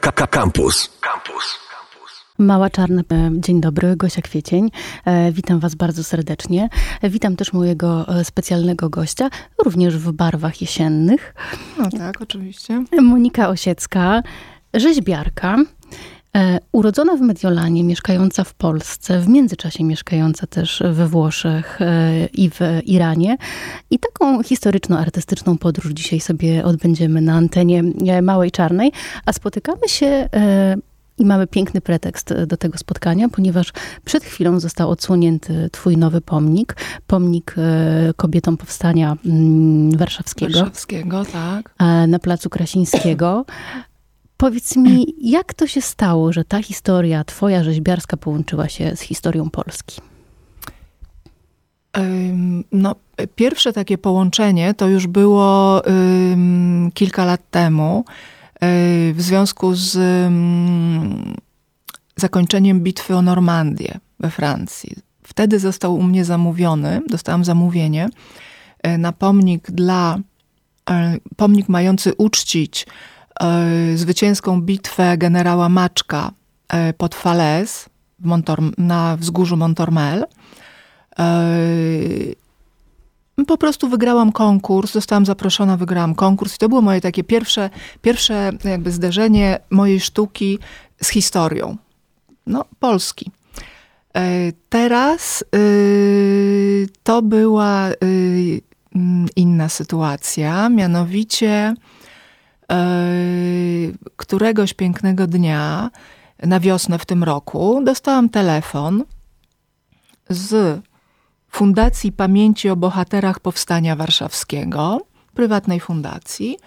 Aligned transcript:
Campus. 0.00 0.90
Campus. 1.00 1.58
Mała 2.38 2.70
Czarna, 2.70 3.02
e, 3.12 3.30
dzień 3.32 3.60
dobry, 3.60 3.96
Gosia 3.96 4.22
Kwiecień. 4.22 4.70
E, 5.04 5.32
witam 5.32 5.60
Was 5.60 5.74
bardzo 5.74 6.04
serdecznie. 6.04 6.68
E, 7.02 7.10
witam 7.10 7.36
też 7.36 7.52
mojego 7.52 8.06
specjalnego 8.24 8.88
gościa, 8.90 9.30
również 9.64 9.96
w 9.98 10.12
barwach 10.12 10.60
jesiennych. 10.60 11.34
No 11.78 11.90
tak, 11.98 12.20
oczywiście. 12.20 12.84
Monika 13.02 13.48
Osiecka, 13.48 14.22
rzeźbiarka. 14.74 15.56
Urodzona 16.72 17.16
w 17.16 17.20
Mediolanie, 17.20 17.84
mieszkająca 17.84 18.44
w 18.44 18.54
Polsce, 18.54 19.20
w 19.20 19.28
międzyczasie 19.28 19.84
mieszkająca 19.84 20.46
też 20.46 20.82
we 20.92 21.08
Włoszech 21.08 21.78
i 22.32 22.50
w 22.50 22.58
Iranie. 22.84 23.36
I 23.90 23.98
taką 23.98 24.42
historyczno-artystyczną 24.42 25.58
podróż 25.58 25.92
dzisiaj 25.92 26.20
sobie 26.20 26.64
odbędziemy 26.64 27.20
na 27.20 27.34
antenie 27.34 27.82
Małej 28.22 28.50
Czarnej, 28.50 28.92
a 29.26 29.32
spotykamy 29.32 29.88
się 29.88 30.28
i 31.18 31.24
mamy 31.24 31.46
piękny 31.46 31.80
pretekst 31.80 32.32
e, 32.32 32.46
do 32.46 32.56
tego 32.56 32.78
spotkania, 32.78 33.28
ponieważ 33.28 33.72
przed 34.04 34.24
chwilą 34.24 34.60
został 34.60 34.90
odsłonięty 34.90 35.68
Twój 35.72 35.96
nowy 35.96 36.20
pomnik. 36.20 36.76
Pomnik 37.06 37.54
e, 37.58 38.12
kobietom 38.16 38.56
powstania 38.56 39.16
mm, 39.26 39.96
warszawskiego. 39.96 40.52
Warszawskiego, 40.52 41.24
tak. 41.24 41.74
E, 41.78 42.06
na 42.06 42.18
placu 42.18 42.50
Krasińskiego. 42.50 43.44
Powiedz 44.36 44.76
mi, 44.76 45.14
jak 45.20 45.54
to 45.54 45.66
się 45.66 45.80
stało, 45.80 46.32
że 46.32 46.44
ta 46.44 46.62
historia 46.62 47.24
Twoja 47.24 47.64
rzeźbiarska 47.64 48.16
połączyła 48.16 48.68
się 48.68 48.96
z 48.96 49.00
historią 49.00 49.50
Polski? 49.50 50.00
No, 52.72 52.94
pierwsze 53.36 53.72
takie 53.72 53.98
połączenie 53.98 54.74
to 54.74 54.88
już 54.88 55.06
było 55.06 55.82
um, 55.86 56.90
kilka 56.94 57.24
lat 57.24 57.50
temu 57.50 58.04
w 59.12 59.16
związku 59.18 59.74
z 59.74 59.96
mm, 59.96 61.34
zakończeniem 62.16 62.80
bitwy 62.80 63.16
o 63.16 63.22
Normandię 63.22 63.98
we 64.20 64.30
Francji. 64.30 64.96
Wtedy 65.22 65.58
został 65.58 65.94
u 65.94 66.02
mnie 66.02 66.24
zamówiony, 66.24 67.00
dostałam 67.08 67.44
zamówienie 67.44 68.08
e, 68.82 68.98
na 68.98 69.12
pomnik 69.12 69.70
dla, 69.70 70.18
e, 70.90 71.16
pomnik 71.36 71.68
mający 71.68 72.14
uczcić 72.14 72.86
zwycięską 73.94 74.62
bitwę 74.62 75.18
generała 75.18 75.68
Maczka 75.68 76.30
pod 76.98 77.14
Falaise 77.14 77.90
na 78.78 79.16
wzgórzu 79.16 79.56
Montormel. 79.56 80.24
Po 83.46 83.58
prostu 83.58 83.88
wygrałam 83.88 84.32
konkurs, 84.32 84.92
zostałam 84.92 85.26
zaproszona, 85.26 85.76
wygrałam 85.76 86.14
konkurs 86.14 86.54
i 86.54 86.58
to 86.58 86.68
było 86.68 86.82
moje 86.82 87.00
takie 87.00 87.24
pierwsze, 87.24 87.70
pierwsze 88.02 88.52
jakby 88.64 88.90
zderzenie 88.90 89.58
mojej 89.70 90.00
sztuki 90.00 90.58
z 91.02 91.08
historią. 91.08 91.76
No, 92.46 92.64
Polski. 92.80 93.30
E, 94.16 94.52
teraz 94.68 95.44
yy, 95.52 96.86
to 97.02 97.22
była 97.22 97.88
yy, 97.88 98.60
inna 99.36 99.68
sytuacja, 99.68 100.68
mianowicie 100.68 101.74
któregoś 104.16 104.74
pięknego 104.74 105.26
dnia 105.26 105.90
na 106.42 106.60
wiosnę 106.60 106.98
w 106.98 107.06
tym 107.06 107.24
roku 107.24 107.80
dostałam 107.84 108.28
telefon 108.28 109.04
z 110.28 110.80
Fundacji 111.50 112.12
Pamięci 112.12 112.68
o 112.68 112.76
Bohaterach 112.76 113.40
Powstania 113.40 113.96
Warszawskiego, 113.96 115.00
prywatnej 115.34 115.80
fundacji, 115.80 116.58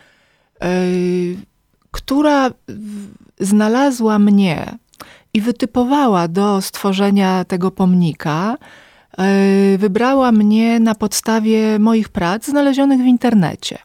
yy, 0.61 0.67
która 1.91 2.49
znalazła 3.39 4.19
mnie 4.19 4.77
i 5.33 5.41
wytypowała 5.41 6.27
do 6.27 6.61
stworzenia 6.61 7.45
tego 7.45 7.71
pomnika. 7.71 8.57
Yy, 9.17 9.77
wybrała 9.77 10.31
mnie 10.31 10.79
na 10.79 10.95
podstawie 10.95 11.79
moich 11.79 12.09
prac 12.09 12.45
znalezionych 12.45 13.01
w 13.01 13.05
internecie. 13.05 13.77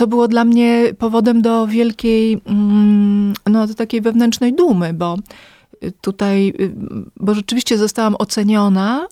Co 0.00 0.06
było 0.06 0.28
dla 0.28 0.44
mnie 0.44 0.94
powodem 0.98 1.42
do 1.42 1.66
wielkiej, 1.66 2.40
mm, 2.46 3.34
no, 3.46 3.66
do 3.66 3.74
takiej 3.74 4.00
wewnętrznej 4.00 4.54
dumy, 4.54 4.92
bo 4.94 5.16
tutaj, 6.00 6.52
y, 6.60 6.72
bo 7.16 7.34
rzeczywiście 7.34 7.78
zostałam 7.78 8.16
oceniona 8.18 9.06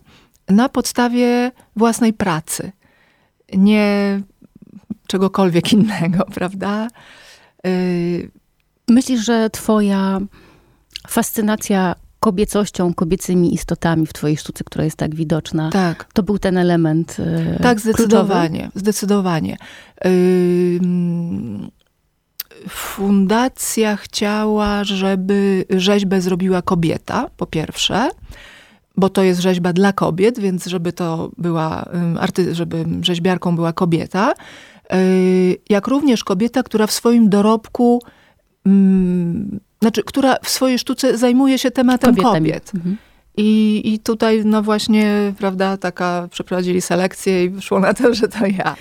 na 0.49 0.69
podstawie 0.69 1.53
własnej 1.76 2.12
pracy, 2.12 2.72
nie 3.56 4.21
czegokolwiek 5.06 5.72
innego, 5.78 6.25
prawda? 6.34 6.88
Y, 7.66 8.31
Myślisz, 8.88 9.25
że 9.25 9.50
Twoja 9.50 10.20
fascynacja 11.09 11.94
kobiecością, 12.21 12.95
kobiecymi 12.95 13.55
istotami 13.55 14.06
w 14.06 14.12
Twojej 14.12 14.37
sztuce, 14.37 14.65
która 14.65 14.84
jest 14.84 14.97
tak 14.97 15.15
widoczna, 15.15 15.71
tak. 15.71 16.09
to 16.12 16.23
był 16.23 16.39
ten 16.39 16.56
element. 16.56 17.17
Y, 17.19 17.62
tak, 17.62 17.81
zdecydowanie. 17.81 18.59
Kluczowy? 18.59 18.81
Zdecydowanie 18.81 19.56
fundacja 22.69 23.97
chciała, 23.97 24.84
żeby 24.84 25.65
rzeźbę 25.71 26.21
zrobiła 26.21 26.62
kobieta, 26.62 27.31
po 27.37 27.47
pierwsze, 27.47 28.09
bo 28.97 29.09
to 29.09 29.23
jest 29.23 29.41
rzeźba 29.41 29.73
dla 29.73 29.93
kobiet, 29.93 30.39
więc 30.39 30.67
żeby 30.67 30.93
to 30.93 31.31
była, 31.39 31.85
żeby 32.53 32.85
rzeźbiarką 33.00 33.56
była 33.56 33.73
kobieta, 33.73 34.33
y, 34.95 35.56
jak 35.69 35.87
również 35.87 36.25
kobieta, 36.25 36.62
która 36.62 36.87
w 36.87 36.93
swoim 36.93 37.29
dorobku, 37.29 38.03
znaczy, 39.81 40.03
która 40.05 40.37
w 40.43 40.49
swojej 40.50 40.78
sztuce 40.78 41.19
zajmuje 41.19 41.59
się 41.59 41.71
tematem 41.71 42.11
Kobietami. 42.11 42.49
kobiet. 42.49 42.72
Mhm. 42.75 42.97
I, 43.37 43.83
I 43.84 43.99
tutaj, 43.99 44.43
no 44.44 44.62
właśnie, 44.62 45.33
prawda, 45.39 45.77
taka 45.77 46.28
przeprowadzili 46.31 46.81
selekcję 46.81 47.44
i 47.44 47.50
wyszło 47.50 47.81
na 47.81 47.94
to, 47.94 48.15
że 48.15 48.28
to 48.28 48.47
ja. 48.47 48.77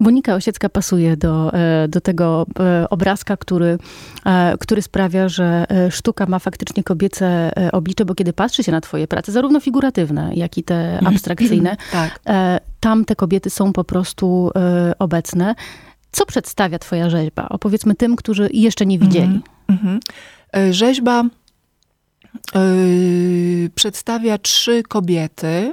Monika 0.00 0.34
Osiecka 0.34 0.68
pasuje 0.68 1.16
do, 1.16 1.52
e, 1.54 1.88
do 1.88 2.00
tego 2.00 2.46
e, 2.60 2.90
obrazka, 2.90 3.36
który, 3.36 3.78
e, 4.26 4.58
który 4.60 4.82
sprawia, 4.82 5.28
że 5.28 5.64
sztuka 5.90 6.26
ma 6.26 6.38
faktycznie 6.38 6.82
kobiece 6.82 7.52
oblicze, 7.72 8.04
bo 8.04 8.14
kiedy 8.14 8.32
patrzy 8.32 8.64
się 8.64 8.72
na 8.72 8.80
twoje 8.80 9.08
prace, 9.08 9.32
zarówno 9.32 9.60
figuratywne, 9.60 10.30
jak 10.34 10.58
i 10.58 10.62
te 10.62 10.92
mhm. 10.92 11.14
abstrakcyjne, 11.14 11.76
tak. 11.92 12.20
tam 12.80 13.04
te 13.04 13.16
kobiety 13.16 13.50
są 13.50 13.72
po 13.72 13.84
prostu 13.84 14.50
obecne. 14.98 15.54
Co 16.12 16.26
przedstawia 16.26 16.78
twoja 16.78 17.10
rzeźba? 17.10 17.48
Opowiedzmy 17.48 17.94
tym, 17.94 18.16
którzy 18.16 18.48
jeszcze 18.52 18.86
nie 18.86 18.98
widzieli. 18.98 19.24
Mhm. 19.24 19.42
Mhm. 19.70 20.00
Rzeźba 20.70 21.24
yy, 22.54 23.70
przedstawia 23.74 24.38
trzy 24.38 24.82
kobiety 24.82 25.72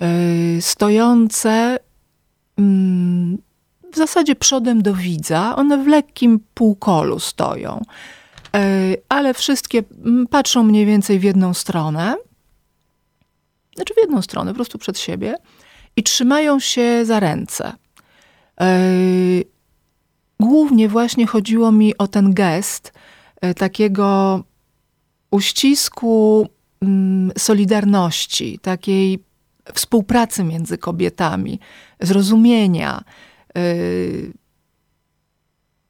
yy, 0.00 0.62
stojące 0.62 1.78
Mm, 2.60 3.38
w 3.92 3.96
zasadzie 3.96 4.36
przodem 4.36 4.82
do 4.82 4.94
widza. 4.94 5.56
One 5.56 5.84
w 5.84 5.86
lekkim 5.86 6.40
półkolu 6.54 7.20
stoją, 7.20 7.82
e, 8.54 8.60
ale 9.08 9.34
wszystkie 9.34 9.82
patrzą 10.30 10.62
mniej 10.62 10.86
więcej 10.86 11.18
w 11.18 11.22
jedną 11.22 11.54
stronę. 11.54 12.16
Znaczy 13.76 13.94
w 13.94 13.96
jedną 13.96 14.22
stronę, 14.22 14.50
po 14.50 14.54
prostu 14.54 14.78
przed 14.78 14.98
siebie 14.98 15.34
i 15.96 16.02
trzymają 16.02 16.60
się 16.60 17.04
za 17.04 17.20
ręce. 17.20 17.72
E, 20.40 20.46
głównie 20.46 20.88
właśnie 20.88 21.26
chodziło 21.26 21.72
mi 21.72 21.98
o 21.98 22.08
ten 22.08 22.34
gest 22.34 22.92
e, 23.40 23.54
takiego 23.54 24.42
uścisku 25.30 26.48
mm, 26.80 27.32
solidarności, 27.38 28.58
takiej 28.58 29.18
współpracy 29.74 30.44
między 30.44 30.78
kobietami, 30.78 31.60
zrozumienia, 32.00 33.04
y, 33.58 34.32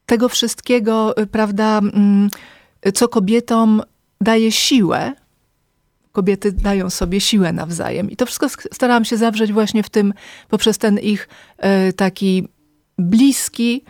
tego 0.06 0.28
wszystkiego, 0.28 1.18
y, 1.18 1.26
prawda, 1.26 1.78
mm, 1.78 2.30
co 2.94 3.08
kobietom 3.08 3.82
daje 4.20 4.53
siłę. 4.53 5.12
Kobiety 6.12 6.53
dają 6.53 6.91
sobie 6.91 7.20
siłę 7.20 7.53
nawzajem. 7.53 8.10
I 8.10 8.16
to 8.16 8.26
wszystko 8.26 8.46
starałam 8.72 9.04
się 9.04 9.16
zawrzeć 9.16 9.53
właśnie 9.53 9.82
w 9.82 9.91
tym, 9.91 10.14
poprzez 10.48 10.78
ten 10.78 10.98
ich 10.98 11.28
taki 11.96 12.48
bliski, 12.98 13.84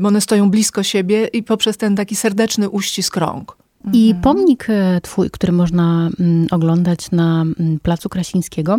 bo 0.00 0.08
one 0.08 0.20
stoją 0.20 0.50
blisko 0.50 0.82
siebie 0.82 1.26
i 1.26 1.42
poprzez 1.42 1.76
ten 1.76 1.96
taki 1.96 2.16
serdeczny 2.16 2.68
uścisk 2.68 3.16
rąk. 3.16 3.56
I 3.92 4.06
mhm. 4.06 4.22
pomnik 4.22 4.66
e, 4.70 5.00
twój, 5.00 5.30
który 5.30 5.52
można 5.52 6.10
mm, 6.20 6.46
oglądać 6.50 7.10
na 7.10 7.42
mm, 7.42 7.80
Placu 7.82 8.08
Krasińskiego, 8.08 8.78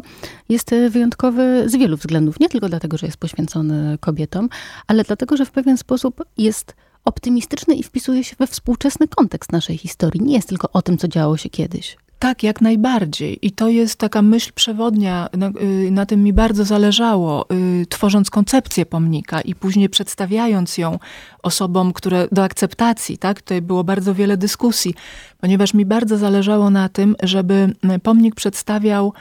jest 0.50 0.74
e, 0.74 0.90
wyjątkowy 0.90 1.70
z 1.70 1.76
wielu 1.76 1.98
względów. 1.98 2.40
Nie 2.40 2.50
tylko 2.50 2.70
dlatego, 2.70 2.98
że 2.98 3.06
jest 3.06 3.18
poświęcony 3.18 3.98
kobietom, 4.00 4.50
ale 4.88 5.04
dlatego, 5.04 5.38
że 5.38 5.46
w 5.46 5.52
pewien 5.52 5.78
sposób 5.78 6.24
jest 6.38 6.76
optymistyczny 7.06 7.76
i 7.76 7.84
wpisuje 7.84 8.24
się 8.24 8.36
we 8.40 8.48
współczesny 8.48 9.08
kontekst 9.08 9.52
naszej 9.52 9.78
historii. 9.78 10.22
Nie 10.22 10.36
jest 10.36 10.50
tylko 10.50 10.70
o 10.74 10.82
tym, 10.82 10.98
co 10.98 11.08
działo 11.08 11.38
się 11.38 11.50
kiedyś. 11.50 11.98
Tak, 12.22 12.44
jak 12.44 12.62
najbardziej. 12.62 13.40
I 13.42 13.52
to 13.52 13.70
jest 13.70 13.96
taka 13.96 14.22
myśl 14.22 14.52
przewodnia, 14.56 15.30
na, 15.34 15.48
y, 15.48 15.92
na, 15.92 16.06
tym 16.06 16.24
mi 16.24 16.34
bardzo 16.34 16.66
zależało, 16.66 17.46
y, 17.82 17.86
tworząc 17.90 18.30
koncepcję 18.30 18.86
pomnika 18.86 19.42
i 19.42 19.56
później 19.56 19.90
przedstawiając 19.90 20.78
ją 20.78 21.00
osobom, 21.44 21.94
które 21.94 22.28
do 22.32 22.44
akceptacji, 22.44 23.18
tak? 23.18 23.42
Tutaj 23.42 23.62
było 23.62 23.84
bardzo 23.84 24.14
wiele 24.14 24.38
dyskusji, 24.38 24.94
ponieważ 25.40 25.74
mi 25.74 25.86
bardzo 25.86 26.18
zależało 26.18 26.70
na 26.70 26.90
tym, 26.90 27.16
żeby 27.24 27.76
pomnik 28.04 28.36
przedstawiał 28.36 29.14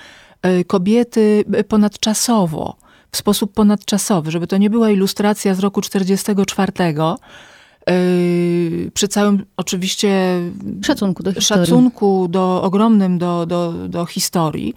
y, 0.46 0.64
kobiety 0.64 1.44
ponadczasowo, 1.69 2.76
w 3.12 3.17
sposób 3.17 3.55
ponadczasowy, 3.55 4.31
żeby 4.31 4.46
to 4.46 4.56
nie 4.56 4.70
była 4.70 4.91
ilustracja 4.91 5.55
z 5.55 5.58
roku 5.58 5.81
44, 5.81 6.73
Yy, 6.76 7.17
przy 8.94 9.09
całym 9.09 9.44
oczywiście 9.56 10.41
szacunku 10.85 11.23
do 11.23 11.32
historii. 11.32 11.67
Szacunku 11.67 12.29
do, 12.29 12.62
ogromnym 12.62 13.19
do, 13.19 13.47
do, 13.47 13.73
do 13.88 14.06
historii. 14.06 14.75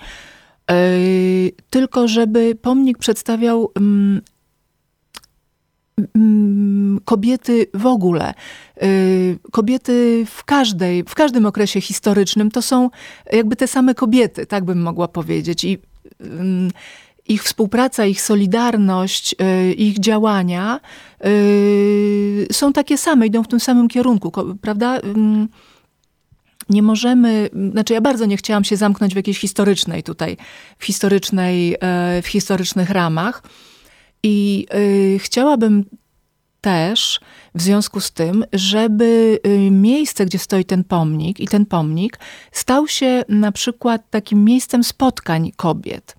Yy, 0.71 1.51
tylko 1.69 2.07
żeby 2.07 2.55
pomnik 2.61 2.97
przedstawiał 2.97 3.71
mm, 3.75 4.21
mm, 6.15 7.00
kobiety 7.05 7.67
w 7.73 7.85
ogóle. 7.85 8.33
Yy, 8.81 9.39
kobiety 9.51 10.25
w 10.29 10.44
każdej, 10.44 11.03
w 11.03 11.15
każdym 11.15 11.45
okresie 11.45 11.81
historycznym 11.81 12.51
to 12.51 12.61
są 12.61 12.89
jakby 13.33 13.55
te 13.55 13.67
same 13.67 13.95
kobiety, 13.95 14.45
tak 14.45 14.65
bym 14.65 14.81
mogła 14.81 15.07
powiedzieć. 15.07 15.63
I 15.63 15.77
mm, 16.19 16.71
ich 17.27 17.43
współpraca, 17.43 18.05
ich 18.05 18.21
solidarność, 18.21 19.35
y, 19.41 19.73
ich 19.73 19.99
działania 19.99 20.79
y, 21.25 22.47
są 22.51 22.73
takie 22.73 22.97
same, 22.97 23.27
idą 23.27 23.43
w 23.43 23.47
tym 23.47 23.59
samym 23.59 23.87
kierunku, 23.87 24.31
prawda? 24.61 24.99
Nie 26.69 26.83
możemy, 26.83 27.49
znaczy 27.71 27.93
ja 27.93 28.01
bardzo 28.01 28.25
nie 28.25 28.37
chciałam 28.37 28.63
się 28.63 28.77
zamknąć 28.77 29.13
w 29.13 29.17
jakiejś 29.17 29.39
historycznej 29.39 30.03
tutaj, 30.03 30.37
w, 30.77 30.85
historycznej, 30.85 31.75
e, 31.81 32.21
w 32.21 32.27
historycznych 32.27 32.89
ramach. 32.89 33.43
I 34.23 34.67
y, 35.15 35.19
chciałabym 35.19 35.85
też 36.61 37.19
w 37.55 37.61
związku 37.61 37.99
z 37.99 38.11
tym, 38.11 38.45
żeby 38.53 39.39
miejsce, 39.71 40.25
gdzie 40.25 40.39
stoi 40.39 40.65
ten 40.65 40.83
pomnik 40.83 41.39
i 41.39 41.47
ten 41.47 41.65
pomnik 41.65 42.19
stał 42.51 42.87
się 42.87 43.23
na 43.29 43.51
przykład 43.51 44.09
takim 44.09 44.45
miejscem 44.45 44.83
spotkań 44.83 45.51
kobiet 45.55 46.15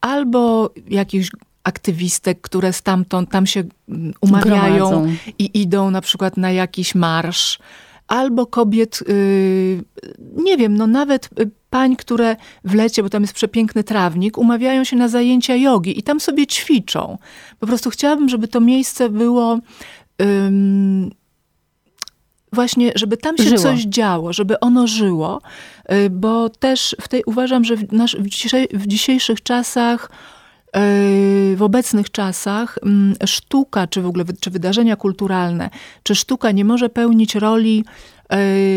albo 0.00 0.70
jakichś 0.88 1.30
aktywistek, 1.64 2.40
które 2.40 2.72
stamtąd, 2.72 3.30
tam 3.30 3.46
się 3.46 3.64
mm, 3.88 4.12
umawiają 4.20 4.88
Gromadzą. 4.88 5.14
i 5.38 5.60
idą 5.60 5.90
na 5.90 6.00
przykład 6.00 6.36
na 6.36 6.50
jakiś 6.50 6.94
marsz, 6.94 7.58
albo 8.08 8.46
kobiet, 8.46 9.02
y, 9.08 9.84
nie 10.36 10.56
wiem, 10.56 10.76
no 10.76 10.86
nawet 10.86 11.30
y, 11.40 11.50
pań, 11.70 11.96
które 11.96 12.36
w 12.64 12.74
lecie, 12.74 13.02
bo 13.02 13.10
tam 13.10 13.22
jest 13.22 13.34
przepiękny 13.34 13.84
trawnik, 13.84 14.38
umawiają 14.38 14.84
się 14.84 14.96
na 14.96 15.08
zajęcia 15.08 15.56
jogi 15.56 15.98
i 15.98 16.02
tam 16.02 16.20
sobie 16.20 16.46
ćwiczą. 16.46 17.18
Po 17.58 17.66
prostu 17.66 17.90
chciałabym, 17.90 18.28
żeby 18.28 18.48
to 18.48 18.60
miejsce 18.60 19.08
było 19.10 19.58
właśnie, 22.52 22.92
żeby 22.94 23.16
tam 23.16 23.38
się 23.38 23.44
żyło. 23.44 23.58
coś 23.58 23.82
działo, 23.82 24.32
żeby 24.32 24.60
ono 24.60 24.86
żyło, 24.86 25.40
y, 25.92 26.10
bo 26.10 26.48
też 26.48 26.96
w 27.00 27.08
tej, 27.08 27.22
uważam, 27.26 27.64
że 27.64 27.76
w, 27.76 27.92
nasz, 27.92 28.16
w, 28.16 28.26
dzisiejszych, 28.26 28.66
w 28.72 28.86
dzisiejszych 28.86 29.42
czasach, 29.42 30.10
y, 30.76 31.56
w 31.56 31.62
obecnych 31.62 32.10
czasach 32.10 32.78
mm, 32.82 33.14
sztuka, 33.26 33.86
czy 33.86 34.02
w 34.02 34.06
ogóle 34.06 34.24
czy 34.40 34.50
wydarzenia 34.50 34.96
kulturalne, 34.96 35.70
czy 36.02 36.14
sztuka 36.14 36.50
nie 36.50 36.64
może 36.64 36.88
pełnić 36.88 37.34
roli 37.34 37.84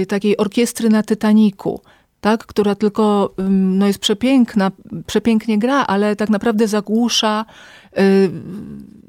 y, 0.01 0.05
takiej 0.05 0.37
orkiestry 0.37 0.89
na 0.89 1.03
Titaniku, 1.03 1.81
tak, 2.21 2.45
która 2.45 2.75
tylko 2.75 3.33
no 3.49 3.87
jest 3.87 3.99
przepiękna, 3.99 4.71
przepięknie 5.07 5.59
gra, 5.59 5.85
ale 5.85 6.15
tak 6.15 6.29
naprawdę 6.29 6.67
zagłusza 6.67 7.45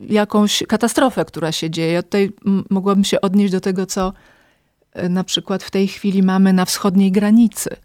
jakąś 0.09 0.63
katastrofę, 0.69 1.25
która 1.25 1.53
się 1.53 1.71
dzieje. 1.71 2.03
Tutaj 2.03 2.33
mogłabym 2.71 3.05
się 3.05 3.21
odnieść 3.21 3.53
do 3.53 3.61
tego, 3.61 3.87
co 3.87 4.13
na 5.09 5.25
przykład 5.25 5.63
w 5.63 5.71
tej 5.71 5.89
chwili 5.89 6.23
mamy 6.23 6.53
na 6.53 6.65
wschodniej 6.65 7.13
granicy. 7.13 7.77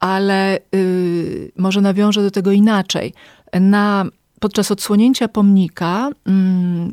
Ale 0.00 0.58
y, 0.74 1.52
może 1.56 1.80
nawiążę 1.80 2.22
do 2.22 2.30
tego 2.30 2.52
inaczej. 2.52 3.14
Na, 3.60 4.06
podczas 4.40 4.70
odsłonięcia 4.70 5.28
pomnika 5.28 6.08
y, 6.08 6.32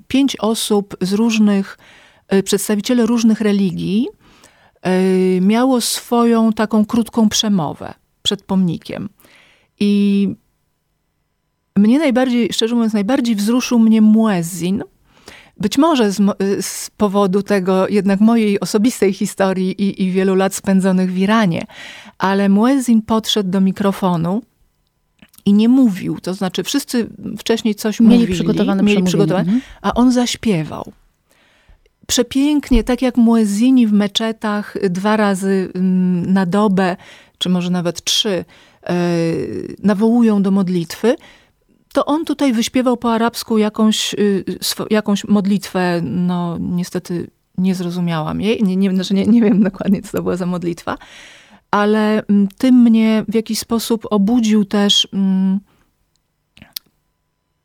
pięć 0.08 0.36
osób 0.40 0.98
z 1.02 1.14
różnych, 1.14 1.78
y, 2.34 2.44
przedstawiciele 2.44 3.06
różnych 3.06 3.42
religii 3.42 4.08
y, 4.88 5.42
miało 5.42 5.82
swoją 5.82 6.54
taką 6.54 6.86
krótką 6.86 7.30
przemowę 7.30 7.94
przed 8.22 8.44
pomnikiem. 8.44 9.10
I 9.80 10.30
mnie 11.78 12.00
najbardziej, 12.00 12.54
szczerze 12.54 12.76
mówiąc, 12.76 12.94
najbardziej 12.94 13.36
wzruszył 13.36 13.80
mnie 13.80 14.02
muezzin, 14.02 14.84
być 15.58 15.78
może 15.78 16.12
z, 16.12 16.22
z, 16.62 16.90
powodu 16.90 17.44
tego 17.44 17.88
jednak 17.88 18.20
mojej 18.20 18.60
osobistej 18.60 19.14
historii 19.14 19.72
i, 19.72 20.04
i 20.04 20.12
wielu 20.12 20.36
lat 20.36 20.56
spędzonych 20.56 21.12
w 21.12 21.18
Iranie, 21.18 21.66
ale 22.18 22.50
Muezzin 22.50 23.02
podszedł 23.02 23.50
do 23.50 23.62
mikrofonu 23.62 24.42
i 25.46 25.54
nie 25.54 25.70
mówił. 25.70 26.20
To 26.20 26.34
znaczy, 26.34 26.64
wszyscy 26.64 27.10
wcześniej 27.38 27.76
coś 27.76 28.00
mieli 28.00 28.14
mówili, 28.14 28.34
przygotowane 28.34 28.84
mieli 28.84 29.04
przygotowane, 29.04 29.44
mhm. 29.44 29.62
a 29.82 29.94
on 29.94 30.12
zaśpiewał. 30.12 30.92
Przepięknie, 32.08 32.84
tak 32.84 33.02
jak 33.02 33.18
muezzini 33.18 33.88
w 33.88 33.94
meczetach 33.94 34.78
dwa 34.90 35.18
razy 35.18 35.72
mm, 35.76 36.34
na 36.34 36.46
dobę, 36.46 36.96
czy 37.38 37.50
może 37.50 37.70
nawet 37.70 38.04
trzy, 38.04 38.46
e, 38.84 38.96
nawołują 39.84 40.42
do 40.42 40.52
modlitwy 40.52 41.16
to 41.96 42.06
on 42.06 42.26
tutaj 42.26 42.54
wyśpiewał 42.54 42.98
po 42.98 43.14
arabsku 43.14 43.58
jakąś, 43.58 44.14
y, 44.14 44.44
jakąś 44.90 45.24
modlitwę, 45.24 46.02
no 46.04 46.58
niestety 46.60 47.28
nie 47.58 47.76
zrozumiałam 47.76 48.42
jej, 48.42 48.64
nie, 48.64 48.76
nie, 48.76 48.96
znaczy 48.96 49.14
nie, 49.14 49.26
nie 49.26 49.42
wiem 49.42 49.64
dokładnie, 49.64 50.02
co 50.02 50.18
to 50.18 50.24
była 50.24 50.36
za 50.36 50.46
modlitwa, 50.46 50.98
ale 51.72 52.24
mm, 52.26 52.48
tym 52.58 52.76
mnie 52.76 53.26
w 53.28 53.36
jakiś 53.36 53.60
sposób 53.60 54.08
obudził 54.10 54.66
też... 54.66 55.08
Hmm, 55.12 55.60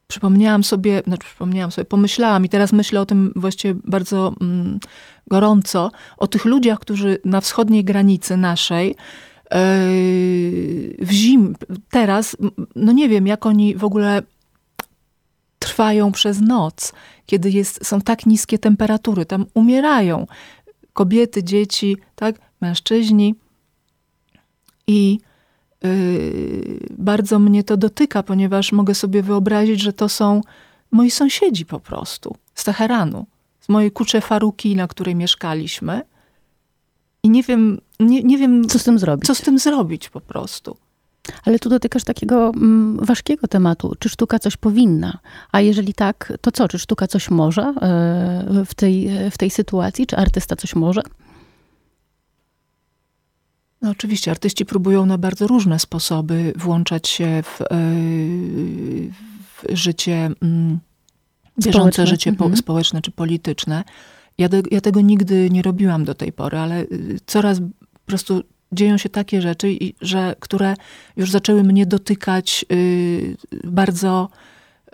przypomniałam 0.07 0.65
sobie, 0.65 1.03
znaczy 1.07 1.27
przypomniałam 1.27 1.71
sobie, 1.71 1.85
pomyślałam 1.85 2.45
i 2.45 2.49
teraz 2.49 2.73
myślę 2.73 3.01
o 3.01 3.07
tym 3.07 3.33
właściwie 3.37 3.75
bardzo 3.85 4.35
mm, 4.41 4.79
gorąco, 5.27 5.91
o 6.17 6.27
tych 6.27 6.45
ludziach, 6.45 6.79
którzy 6.79 7.19
na 7.25 7.41
wschodniej 7.41 7.85
granicy 7.85 8.37
naszej 8.37 8.97
w 10.99 11.13
zim, 11.13 11.57
teraz, 11.91 12.37
no 12.77 12.93
nie 12.93 13.09
wiem, 13.09 13.27
jak 13.27 13.47
oni 13.47 13.77
w 13.77 13.85
ogóle 13.85 14.23
trwają 15.59 16.13
przez 16.13 16.41
noc, 16.41 16.93
kiedy 17.27 17.51
jest, 17.51 17.87
są 17.87 18.01
tak 18.01 18.27
niskie 18.27 18.59
temperatury, 18.59 19.27
tam 19.27 19.47
umierają 19.55 20.27
kobiety, 20.93 21.45
dzieci, 21.45 21.97
tak, 22.15 22.37
mężczyźni. 22.61 23.35
I 24.87 25.19
yy, 25.83 26.81
bardzo 26.91 27.39
mnie 27.39 27.65
to 27.65 27.77
dotyka, 27.77 28.23
ponieważ 28.23 28.73
mogę 28.73 28.95
sobie 28.95 29.23
wyobrazić, 29.23 29.81
że 29.81 29.93
to 29.93 30.09
są 30.09 30.41
moi 30.91 31.11
sąsiedzi 31.11 31.67
po 31.67 31.81
prostu 31.81 32.37
z 32.55 32.65
Teheranu, 32.65 33.27
z 33.61 33.69
mojej 33.69 33.91
kucze 33.91 34.21
Faruki, 34.21 34.77
na 34.77 34.89
której 34.89 35.15
mieszkaliśmy. 35.15 36.03
I 37.23 37.31
nie 37.31 37.43
wiem, 37.43 37.81
nie, 38.01 38.23
nie 38.23 38.39
wiem, 38.39 38.69
co 38.69 38.79
z 38.79 38.85
tym 38.85 38.99
zrobić. 38.99 39.27
Co 39.27 39.35
z 39.35 39.41
tym 39.41 39.59
zrobić 39.59 40.09
po 40.09 40.21
prostu. 40.21 40.77
Ale 41.45 41.59
tu 41.59 41.69
dotykasz 41.69 42.05
takiego 42.05 42.49
mm, 42.49 42.99
ważkiego 43.05 43.49
tematu. 43.49 43.95
Czy 43.99 44.09
sztuka 44.09 44.39
coś 44.39 44.57
powinna? 44.57 45.19
A 45.53 45.61
jeżeli 45.61 45.95
tak, 45.95 46.33
to 46.41 46.53
co? 46.53 46.69
Czy 46.69 46.79
sztuka 46.79 47.07
coś 47.07 47.31
może 47.31 47.63
e, 47.63 48.65
w 48.67 48.75
tej, 48.75 49.11
w 49.31 49.39
tej 49.39 49.51
sytuacji? 49.51 50.07
Czy 50.07 50.17
artysta 50.17 50.57
coś 50.57 50.75
może? 50.75 51.03
No 53.83 53.91
oczywiście, 53.91 54.31
artyści 54.31 54.65
próbują 54.65 55.07
na 55.07 55.19
bardzo 55.19 55.47
różne 55.47 55.79
sposoby 55.79 56.53
włączać 56.57 57.09
się 57.09 57.43
w, 57.43 57.61
e, 57.63 57.67
w 59.45 59.77
życie, 59.77 60.31
mm, 60.43 60.79
bieżące 61.59 61.93
społeczne. 61.93 62.07
życie 62.07 62.31
mhm. 62.31 62.57
społeczne 62.57 63.03
czy 63.03 63.11
polityczne. 63.11 63.85
Ja, 64.41 64.49
de, 64.49 64.63
ja 64.71 64.81
tego 64.81 65.01
nigdy 65.01 65.51
nie 65.51 65.63
robiłam 65.63 66.05
do 66.05 66.15
tej 66.15 66.33
pory, 66.33 66.59
ale 66.59 66.83
y, 66.83 67.19
coraz 67.27 67.61
po 67.93 68.07
prostu 68.07 68.43
dzieją 68.73 68.99
się 68.99 69.09
takie 69.09 69.43
rzeczy, 69.43 69.79
że, 70.01 70.35
które 70.41 70.75
już 71.17 71.31
zaczęły 71.31 71.65
mnie 71.65 71.87
dotykać 71.87 72.65
y, 72.73 73.37
bardzo 73.65 74.29
y, 74.89 74.91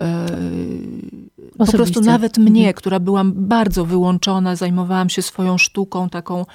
po 1.58 1.66
prostu 1.66 2.00
nawet 2.00 2.38
mnie, 2.38 2.60
mhm. 2.60 2.74
która 2.74 3.00
byłam 3.00 3.32
bardzo 3.36 3.84
wyłączona, 3.84 4.56
zajmowałam 4.56 5.08
się 5.08 5.22
swoją 5.22 5.58
sztuką, 5.58 6.08
taką 6.08 6.46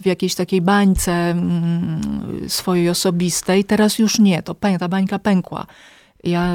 w 0.00 0.06
jakiejś 0.06 0.34
takiej 0.34 0.60
bańce 0.60 1.12
mm, 1.12 2.00
swojej 2.48 2.88
osobistej. 2.88 3.64
Teraz 3.64 3.98
już 3.98 4.18
nie, 4.18 4.42
to 4.42 4.54
ta 4.54 4.88
bańka 4.88 5.18
pękła. 5.18 5.66
Ja 6.24 6.54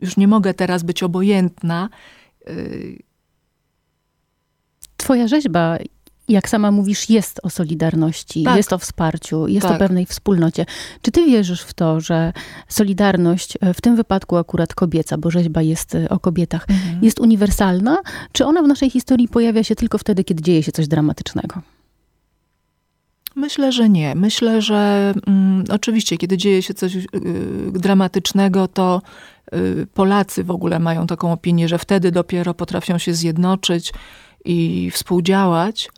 już 0.00 0.16
nie 0.16 0.28
mogę 0.28 0.54
teraz 0.54 0.82
być 0.82 1.02
obojętna 1.02 1.88
Twoja 5.08 5.28
rzeźba 5.28 5.78
jak 6.28 6.48
sama 6.48 6.70
mówisz, 6.70 7.10
jest 7.10 7.40
o 7.42 7.50
solidarności, 7.50 8.42
Tak. 8.42 8.56
jest 8.56 8.72
o 8.72 8.78
wsparciu, 8.78 9.46
jest 9.46 9.66
o 9.66 9.68
Tak. 9.68 9.78
pewnej 9.78 10.06
wspólnocie. 10.06 10.66
Czy 11.02 11.10
ty 11.10 11.26
wierzysz 11.26 11.62
w 11.62 11.74
to, 11.74 12.00
że 12.00 12.32
solidarność, 12.68 13.58
e, 13.60 13.74
w 13.74 13.80
tym 13.80 13.96
wypadku 13.96 14.36
akurat 14.36 14.74
kobieca, 14.74 15.18
bo 15.18 15.30
rzeźba 15.30 15.62
jest 15.62 15.94
e, 15.94 16.08
o 16.08 16.18
kobietach, 16.18 16.66
Mhm. 16.70 17.04
jest 17.04 17.20
uniwersalna, 17.20 17.98
czy 18.32 18.44
ona 18.46 18.62
w 18.62 18.66
naszej 18.68 18.90
historii 18.90 19.28
pojawia 19.28 19.64
się 19.64 19.74
tylko 19.74 19.98
wtedy, 19.98 20.24
kiedy 20.24 20.42
dzieje 20.42 20.62
się 20.62 20.72
coś 20.72 20.88
dramatycznego? 20.88 21.60
Myślę, 23.36 23.72
że 23.72 23.88
nie. 23.88 24.14
Myślę, 24.14 24.62
że 24.62 25.14
mm, 25.26 25.64
oczywiście, 25.70 26.16
kiedy 26.16 26.36
dzieje 26.36 26.62
się 26.62 26.74
coś 26.74 26.96
y, 26.96 27.06
dramatycznego, 27.72 28.68
to 28.68 29.02
y, 29.54 29.86
Polacy 29.94 30.44
w 30.44 30.50
ogóle 30.50 30.78
mają 30.78 31.06
taką 31.06 31.32
opinię, 31.32 31.68
że 31.68 31.78
wtedy 31.78 32.12
dopiero 32.12 32.54
potrafią 32.54 32.98
się 32.98 33.14
zjednoczyć 33.14 33.92
i 34.48 34.90
współdziałać, 34.90 35.90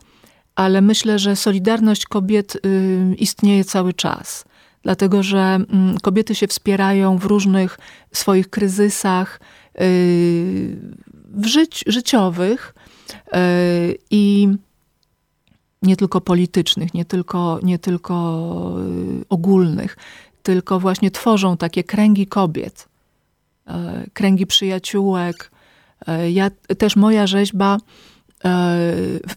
ale 0.55 0.81
myślę, 0.81 1.19
że 1.19 1.37
solidarność 1.37 2.07
kobiet 2.07 2.57
y, 2.57 3.15
istnieje 3.19 3.65
cały 3.65 3.93
czas. 3.93 4.45
Dlatego, 4.83 5.23
że 5.23 5.39
mm, 5.39 5.99
kobiety 6.03 6.35
się 6.35 6.47
wspierają 6.47 7.19
w 7.19 7.25
różnych 7.25 7.79
swoich 8.13 8.51
kryzysach 8.51 9.41
y, 9.81 10.77
w 11.35 11.47
żyć, 11.47 11.85
życiowych 11.87 12.75
y, 13.17 13.31
i 14.11 14.49
nie 15.83 15.97
tylko 15.97 16.21
politycznych, 16.21 16.95
nie 16.95 17.05
tylko, 17.05 17.61
nie 17.63 17.79
tylko 17.79 18.15
ogólnych, 19.29 19.97
tylko 20.43 20.81
właśnie 20.81 21.11
tworzą 21.11 21.57
takie 21.57 21.85
kręgi 21.85 22.27
kobiet, 22.27 22.89
kręgi 24.13 24.47
przyjaciółek. 24.47 25.51
Ja 26.33 26.51
też 26.79 26.97
moja 26.97 27.27
rzeźba, 27.27 27.79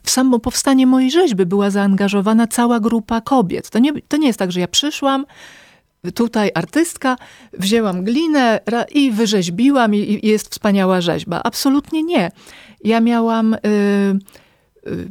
w 0.03 0.09
samo 0.09 0.39
powstanie 0.39 0.87
mojej 0.87 1.11
rzeźby 1.11 1.45
była 1.45 1.69
zaangażowana 1.69 2.47
cała 2.47 2.79
grupa 2.79 3.21
kobiet. 3.21 3.69
To 3.69 3.79
nie, 3.79 3.91
to 4.07 4.17
nie 4.17 4.27
jest 4.27 4.39
tak, 4.39 4.51
że 4.51 4.59
ja 4.59 4.67
przyszłam, 4.67 5.25
tutaj 6.11 6.51
artystka, 6.55 7.15
wzięłam 7.53 8.03
glinę 8.03 8.59
i 8.91 9.11
wyrzeźbiłam 9.11 9.95
i, 9.95 10.19
jest 10.23 10.49
wspaniała 10.49 11.01
rzeźba. 11.01 11.41
Absolutnie 11.43 12.03
nie. 12.03 12.31
Ja 12.83 12.99
miałam 12.99 13.53
y, 13.53 13.59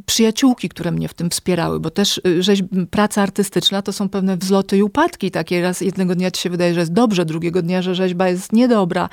przyjaciółki, 0.05 0.69
które 0.69 0.91
mnie 0.91 1.07
w 1.07 1.13
tym 1.13 1.29
wspierały, 1.29 1.79
bo 1.79 1.89
też 1.89 2.21
y, 2.27 2.43
rzeźb, 2.43 2.65
praca 2.89 3.21
artystyczna 3.21 3.81
to 3.81 3.93
są 3.93 4.09
pewne 4.09 4.37
wzloty 4.37 4.77
i 4.77 4.83
upadki. 4.83 5.31
Takie 5.31 5.61
raz 5.61 5.81
jednego 5.81 6.15
dnia 6.15 6.31
ci 6.31 6.41
się 6.41 6.49
wydaje, 6.49 6.73
że 6.73 6.79
jest 6.79 6.93
dobrze, 6.93 7.25
drugiego 7.25 7.61
dnia, 7.61 7.81
że 7.81 7.95
rzeźba 7.95 8.29
jest 8.29 8.53
niedobra. 8.53 9.09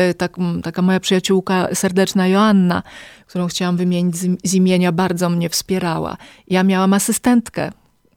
Y, 0.00 0.14
Tak, 0.14 0.36
taka 0.62 0.82
moja 0.82 1.00
przyjaciółka 1.00 1.68
serdeczna 1.74 2.28
Joanna, 2.28 2.82
którą 3.26 3.46
chciałam 3.46 3.76
wymienić 3.76 4.16
z, 4.16 4.28
z 4.44 4.54
imienia, 4.54 4.92
bardzo 4.92 5.30
mnie 5.30 5.48
wspierała. 5.48 6.16
Ja 6.48 6.62
miałam 6.62 6.92
asystentkę 6.92 7.72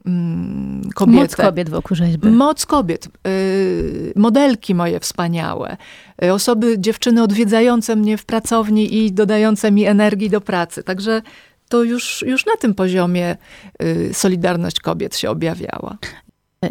mm, 0.06 0.90
kobietę. 0.94 1.20
Moc 1.20 1.36
kobiet 1.36 1.70
wokół 1.70 1.96
rzeźby. 1.96 2.28
Moc 2.28 2.66
kobiet, 2.66 3.08
y, 3.26 4.12
modelki 4.16 4.74
moje 4.74 5.00
wspaniałe, 5.00 5.76
y, 6.24 6.32
osoby, 6.32 6.78
dziewczyny 6.78 7.22
odwiedzające 7.22 7.96
mnie 7.96 8.16
w 8.16 8.24
pracowni 8.24 8.96
i 8.96 9.12
dodające 9.12 9.70
mi 9.72 9.84
energii 9.84 10.30
do 10.30 10.40
pracy. 10.40 10.82
Także 10.82 11.22
to 11.70 11.82
już, 11.82 12.24
już 12.26 12.46
na 12.46 12.56
tym 12.56 12.74
poziomie 12.74 13.36
y, 13.82 14.10
solidarność 14.14 14.80
kobiet 14.80 15.16
się 15.16 15.30
objawiała. 15.30 15.98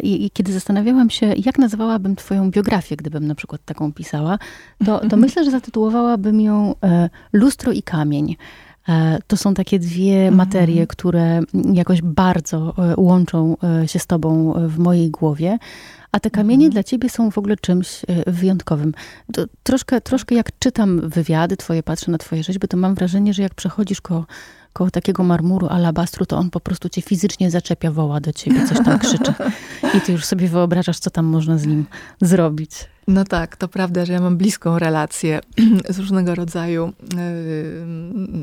I, 0.02 0.26
I 0.26 0.30
kiedy 0.30 0.52
zastanawiałam 0.52 1.10
się, 1.10 1.26
jak 1.26 1.58
nazwałabym 1.58 2.16
twoją 2.16 2.50
biografię, 2.50 2.96
gdybym 2.96 3.26
na 3.26 3.34
przykład 3.34 3.64
taką 3.64 3.92
pisała, 3.92 4.38
to, 4.86 5.08
to 5.08 5.16
myślę, 5.24 5.44
że 5.44 5.50
zatytułowałabym 5.50 6.40
ją 6.40 6.74
e, 6.84 7.10
Lustro 7.32 7.72
i 7.72 7.82
kamień. 7.82 8.36
E, 8.88 9.18
To 9.26 9.36
są 9.36 9.54
takie 9.54 9.78
dwie 9.78 10.30
materie, 10.30 10.86
które 10.86 11.40
jakoś 11.72 12.02
bardzo 12.02 12.74
e, 12.78 12.94
łączą 12.96 13.56
się 13.86 13.98
z 13.98 14.06
tobą 14.06 14.54
w 14.68 14.78
mojej 14.78 15.10
głowie. 15.10 15.58
A 16.12 16.20
te 16.20 16.30
kamienie 16.30 16.70
dla 16.70 16.82
ciebie 16.82 17.08
są 17.08 17.30
w 17.30 17.38
ogóle 17.38 17.56
czymś 17.56 18.02
wyjątkowym. 18.26 18.94
To 19.32 19.44
troszkę, 19.62 20.00
troszkę 20.00 20.34
jak 20.34 20.58
czytam 20.58 21.08
wywiady 21.08 21.56
twoje, 21.56 21.82
patrzę 21.82 22.10
na 22.10 22.18
twoje 22.18 22.42
rzeźby, 22.42 22.68
to 22.68 22.76
mam 22.76 22.94
wrażenie, 22.94 23.34
że 23.34 23.42
jak 23.42 23.54
przechodzisz 23.54 24.00
koło, 24.00 24.26
koło 24.72 24.90
takiego 24.90 25.22
marmuru, 25.22 25.66
alabastru, 25.66 26.26
to 26.26 26.36
on 26.36 26.50
po 26.50 26.60
prostu 26.60 26.88
cię 26.88 27.02
fizycznie 27.02 27.50
zaczepia, 27.50 27.90
woła 27.90 28.20
do 28.20 28.32
ciebie, 28.32 28.66
coś 28.66 28.78
tam 28.84 28.98
krzyczy. 28.98 29.34
I 29.94 30.00
ty 30.00 30.12
już 30.12 30.24
sobie 30.24 30.48
wyobrażasz, 30.48 30.98
co 30.98 31.10
tam 31.10 31.24
można 31.26 31.58
z 31.58 31.66
nim 31.66 31.86
zrobić. 32.20 32.70
No 33.08 33.24
tak, 33.24 33.56
to 33.56 33.68
prawda, 33.68 34.04
że 34.04 34.12
ja 34.12 34.20
mam 34.20 34.36
bliską 34.36 34.78
relację 34.78 35.40
z 35.88 35.98
różnego 35.98 36.34
rodzaju 36.34 36.88
y, 36.88 36.92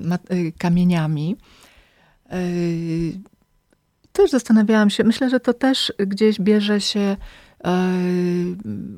ma- 0.07 0.19
y, 0.31 0.53
kamieniami. 0.57 1.36
Y, 2.34 3.19
Też 4.12 4.31
zastanawiałam 4.31 4.89
się, 4.89 5.03
myślę, 5.03 5.29
że 5.29 5.39
to 5.39 5.53
też 5.53 5.93
gdzieś 6.00 6.39
bierze 6.39 6.81
się 6.81 7.17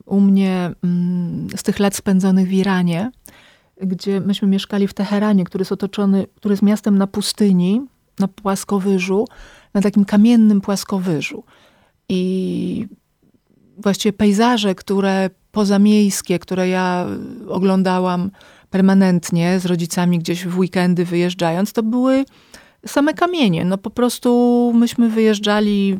u 0.06 0.20
mnie 0.22 0.72
mm, 0.84 1.48
z 1.56 1.64
tych 1.64 1.80
lat 1.80 1.96
spędzonych 1.96 2.48
w 2.48 2.52
Iranie, 2.52 3.12
gdzie 3.82 4.20
myśmy 4.20 4.48
mieszkali 4.48 4.88
w 4.88 4.94
Teheranie, 4.94 5.44
który 5.44 5.62
jest 5.62 5.72
otoczony, 5.72 6.28
który 6.36 6.54
jest 6.54 6.64
miastem 6.64 6.98
na 6.98 7.08
pustyni, 7.08 7.82
na 8.20 8.28
płaskowyżu, 8.28 9.28
na 9.74 9.82
takim 9.82 10.06
kamiennym 10.06 10.62
płaskowyżu. 10.62 11.44
I 12.10 12.88
właściwie 13.78 14.14
pejzaże, 14.14 14.76
które 14.76 15.30
pozamiejskie, 15.52 16.40
które 16.40 16.70
ja 16.70 17.06
oglądałam 17.48 18.32
permanentnie 18.70 19.60
z 19.60 19.66
rodzicami 19.66 20.20
gdzieś 20.20 20.46
w 20.46 20.60
weekendy 20.60 21.06
wyjeżdżając, 21.06 21.74
to 21.74 21.84
były 21.84 22.26
same 22.86 23.14
kamienie. 23.14 23.66
No 23.66 23.78
po 23.78 23.90
prostu 23.90 24.72
myśmy 24.76 25.10
wyjeżdżali 25.10 26.00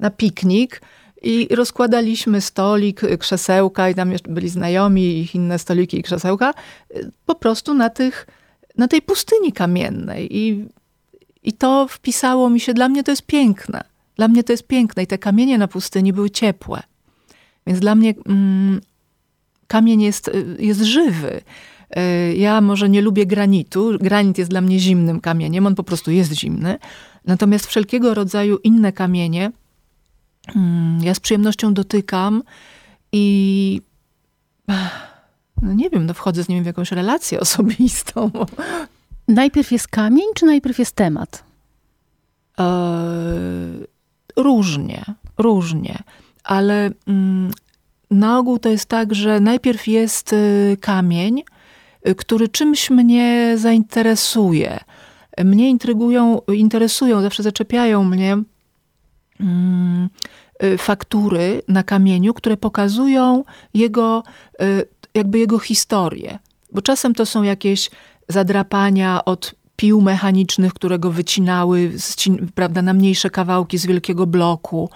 na 0.00 0.10
piknik 0.10 0.82
i 1.22 1.54
rozkładaliśmy 1.54 2.40
stolik, 2.40 3.00
krzesełka 3.18 3.90
i 3.90 3.94
tam 3.94 4.12
byli 4.28 4.48
znajomi, 4.48 5.18
ich 5.18 5.34
inne 5.34 5.58
stoliki 5.58 5.98
i 5.98 6.02
krzesełka, 6.02 6.54
po 7.26 7.34
prostu 7.34 7.74
na, 7.74 7.90
tych, 7.90 8.26
na 8.78 8.88
tej 8.88 9.02
pustyni 9.02 9.52
kamiennej. 9.52 10.36
I, 10.36 10.64
I 11.42 11.52
to 11.52 11.86
wpisało 11.90 12.50
mi 12.50 12.60
się, 12.60 12.74
dla 12.74 12.88
mnie 12.88 13.02
to 13.04 13.12
jest 13.12 13.26
piękne. 13.26 13.84
Dla 14.16 14.28
mnie 14.28 14.44
to 14.44 14.52
jest 14.52 14.66
piękne 14.66 15.02
i 15.02 15.06
te 15.06 15.18
kamienie 15.18 15.58
na 15.58 15.68
pustyni 15.68 16.12
były 16.12 16.30
ciepłe. 16.30 16.82
Więc 17.66 17.80
dla 17.80 17.94
mnie 17.94 18.14
mm, 18.26 18.80
kamień 19.66 20.02
jest, 20.02 20.28
y, 20.28 20.56
jest 20.58 20.80
żywy. 20.80 21.40
Y, 21.96 22.34
Ja 22.36 22.60
może 22.60 22.88
nie 22.88 23.02
lubię 23.02 23.26
granitu. 23.26 23.90
Granit 24.00 24.38
jest 24.38 24.50
dla 24.50 24.60
mnie 24.60 24.78
zimnym 24.78 25.20
kamieniem, 25.20 25.66
on 25.66 25.74
po 25.74 25.84
prostu 25.84 26.10
jest 26.10 26.32
zimny. 26.32 26.78
Natomiast 27.24 27.66
wszelkiego 27.66 28.14
rodzaju 28.14 28.58
inne 28.64 28.92
kamienie 28.92 29.52
ja 31.00 31.14
z 31.14 31.20
przyjemnością 31.20 31.74
dotykam 31.74 32.42
i 33.12 33.80
no 35.62 35.72
nie 35.72 35.90
wiem, 35.90 36.06
no 36.06 36.14
wchodzę 36.14 36.44
z 36.44 36.48
nimi 36.48 36.62
w 36.62 36.66
jakąś 36.66 36.92
relację 36.92 37.40
osobistą. 37.46 38.30
Najpierw 39.28 39.72
jest 39.72 39.88
kamień, 39.88 40.26
czy 40.34 40.46
najpierw 40.46 40.78
jest 40.78 40.96
temat? 40.96 41.44
Eee, 42.58 42.66
różnie, 44.36 45.04
różnie, 45.38 45.98
ale 46.44 46.90
mm, 47.06 47.50
na 48.10 48.38
ogół 48.38 48.58
to 48.58 48.68
jest 48.68 48.86
tak, 48.86 49.14
że 49.14 49.40
najpierw 49.40 49.86
jest 49.86 50.32
y, 50.32 50.76
kamień, 50.80 51.42
y, 52.08 52.14
który 52.14 52.48
czymś 52.48 52.90
mnie 52.90 53.54
zainteresuje. 53.58 54.80
Mnie 55.44 55.70
intrygują, 55.70 56.40
interesują, 56.54 57.22
zawsze 57.22 57.42
zaczepiają 57.42 58.04
mnie 58.04 58.32
mm, 58.32 58.44
faktury 60.78 61.62
na 61.68 61.82
kamieniu, 61.82 62.34
które 62.34 62.56
pokazują 62.56 63.44
jego, 63.74 64.22
y, 64.62 64.88
jakby 65.14 65.38
jego 65.38 65.58
historię. 65.58 66.38
Bo 66.72 66.82
czasem 66.82 67.14
to 67.14 67.26
są 67.26 67.42
jakieś 67.42 67.90
zadrapania 68.28 69.24
od 69.24 69.54
pił 69.76 70.00
mechanicznych, 70.00 70.74
które 70.74 70.98
go 70.98 71.10
wycinały 71.10 71.92
prawda, 72.54 72.82
na 72.82 72.94
mniejsze 72.94 73.30
kawałki 73.30 73.78
z 73.78 73.86
wielkiego 73.86 74.26
bloku. 74.26 74.90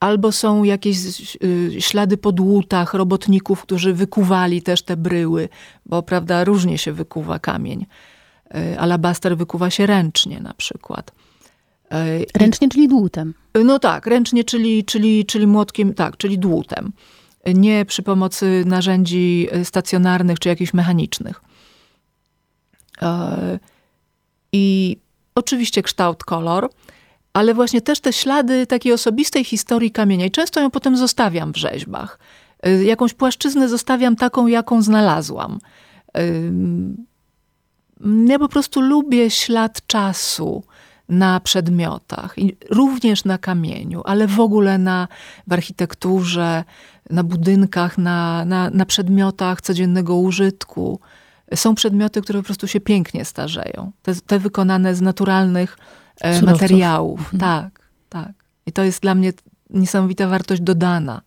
Albo 0.00 0.32
są 0.32 0.64
jakieś 0.64 0.96
y, 1.44 1.76
ślady 1.78 2.16
po 2.16 2.32
dłutach 2.32 2.94
robotników, 2.94 3.62
którzy 3.62 3.94
wykuwali 3.94 4.62
też 4.62 4.82
te 4.82 4.96
bryły, 4.96 5.48
bo 5.86 6.02
prawda, 6.02 6.44
różnie 6.44 6.78
się 6.78 6.92
wykuwa 6.92 7.38
kamień. 7.38 7.86
Y, 8.54 8.80
Alabaster 8.80 9.36
wykuwa 9.36 9.70
się 9.70 9.86
ręcznie 9.86 10.40
na 10.40 10.54
przykład. 10.54 11.12
Ręcznie, 12.34 12.68
czyli 12.68 12.88
dłutem. 12.88 13.34
no 13.64 13.78
tak, 13.78 14.06
ręcznie, 14.06 14.44
czyli, 14.44 14.84
czyli, 14.84 15.26
czyli 15.26 15.46
młotkiem, 15.46 15.94
tak, 15.94 16.16
czyli 16.16 16.38
dłutem. 16.38 16.92
Nie 17.54 17.84
przy 17.84 18.02
pomocy 18.02 18.64
narzędzi 18.66 19.48
y, 19.56 19.64
stacjonarnych 19.64 20.38
czy 20.38 20.48
jakichś 20.48 20.74
mechanicznych. 20.74 21.40
E, 23.02 23.58
I 24.52 24.96
oczywiście 25.34 25.82
kształt, 25.82 26.24
kolor, 26.24 26.70
ale 27.32 27.54
właśnie 27.54 27.80
też 27.80 28.00
te 28.00 28.12
ślady 28.12 28.66
takiej 28.66 28.92
osobistej 28.92 29.44
historii 29.44 29.90
kamienia. 29.90 30.26
I 30.26 30.30
często 30.30 30.60
ją 30.60 30.70
potem 30.70 30.96
zostawiam 30.96 31.52
w 31.52 31.56
rzeźbach. 31.56 32.18
Jakąś 32.84 33.14
płaszczyznę 33.14 33.68
zostawiam 33.68 34.16
taką, 34.16 34.46
jaką 34.46 34.82
znalazłam. 34.82 35.58
Ja 38.26 38.38
po 38.38 38.48
prostu 38.48 38.80
lubię 38.80 39.30
ślad 39.30 39.86
czasu 39.86 40.62
na 41.08 41.40
przedmiotach, 41.40 42.38
i 42.38 42.56
również 42.70 43.24
na 43.24 43.38
kamieniu, 43.38 44.02
ale 44.04 44.26
w 44.26 44.40
ogóle 44.40 44.78
na, 44.78 45.08
w 45.46 45.52
architekturze, 45.52 46.64
na 47.10 47.24
budynkach, 47.24 47.98
na, 47.98 48.44
na, 48.44 48.70
na 48.70 48.86
przedmiotach 48.86 49.60
codziennego 49.60 50.16
użytku. 50.16 51.00
Są 51.54 51.74
przedmioty, 51.74 52.22
które 52.22 52.38
po 52.38 52.44
prostu 52.44 52.66
się 52.66 52.80
pięknie 52.80 53.24
starzeją. 53.24 53.92
Te, 54.02 54.14
te 54.14 54.38
wykonane 54.38 54.94
z 54.94 55.00
naturalnych 55.00 55.78
e, 56.20 56.42
materiałów. 56.42 57.20
Mhm. 57.20 57.40
Tak, 57.40 57.90
tak. 58.08 58.32
I 58.66 58.72
to 58.72 58.84
jest 58.84 59.02
dla 59.02 59.14
mnie 59.14 59.32
niesamowita 59.70 60.28
wartość 60.28 60.62
dodana 60.62 61.22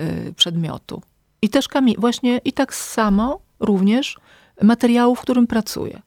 y, 0.00 0.34
przedmiotu. 0.36 1.02
I 1.42 1.48
też 1.48 1.68
kamień, 1.68 1.94
właśnie 1.98 2.40
i 2.44 2.52
tak 2.52 2.74
samo 2.74 3.40
również 3.60 4.18
materiału, 4.62 5.14
w 5.14 5.20
którym 5.20 5.46
pracuję. 5.46 6.02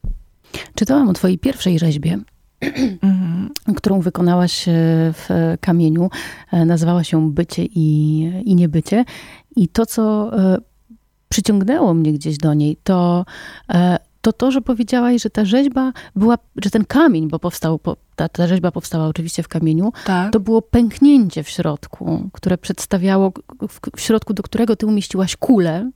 Czytałam 0.75 1.09
o 1.09 1.13
twojej 1.13 1.37
pierwszej 1.37 1.79
rzeźbie. 1.79 2.19
którą 3.77 4.01
wykonałaś 4.01 4.67
e, 4.67 4.71
w 5.13 5.55
kamieniu. 5.61 6.09
E, 6.51 6.65
nazywała 6.65 7.03
się 7.03 7.31
Bycie 7.31 7.65
i, 7.65 8.19
i 8.45 8.55
Niebycie. 8.55 9.05
I 9.55 9.67
to, 9.67 9.85
co 9.85 10.31
e, 10.39 10.57
przyciągnęło 11.29 11.93
mnie 11.93 12.13
gdzieś 12.13 12.37
do 12.37 12.53
niej, 12.53 12.77
to 12.83 13.25
to 14.25 14.33
to, 14.33 14.51
że 14.51 14.61
powiedziałaś, 14.61 15.21
że 15.21 15.29
ta 15.29 15.45
rzeźba 15.45 15.93
była, 16.15 16.37
że 16.63 16.69
ten 16.69 16.85
kamień, 16.85 17.27
bo 17.27 17.39
powstał, 17.39 17.79
ta, 18.15 18.29
ta 18.29 18.47
rzeźba 18.47 18.71
powstała 18.71 19.07
oczywiście 19.07 19.43
w 19.43 19.47
kamieniu, 19.47 19.93
tak. 20.05 20.33
to 20.33 20.39
było 20.39 20.61
pęknięcie 20.61 21.43
w 21.43 21.49
środku, 21.49 22.29
które 22.33 22.57
przedstawiało, 22.57 23.31
w 23.95 24.01
środku 24.01 24.33
do 24.33 24.43
którego 24.43 24.75
ty 24.75 24.85
umieściłaś 24.85 25.35
kulę, 25.35 25.91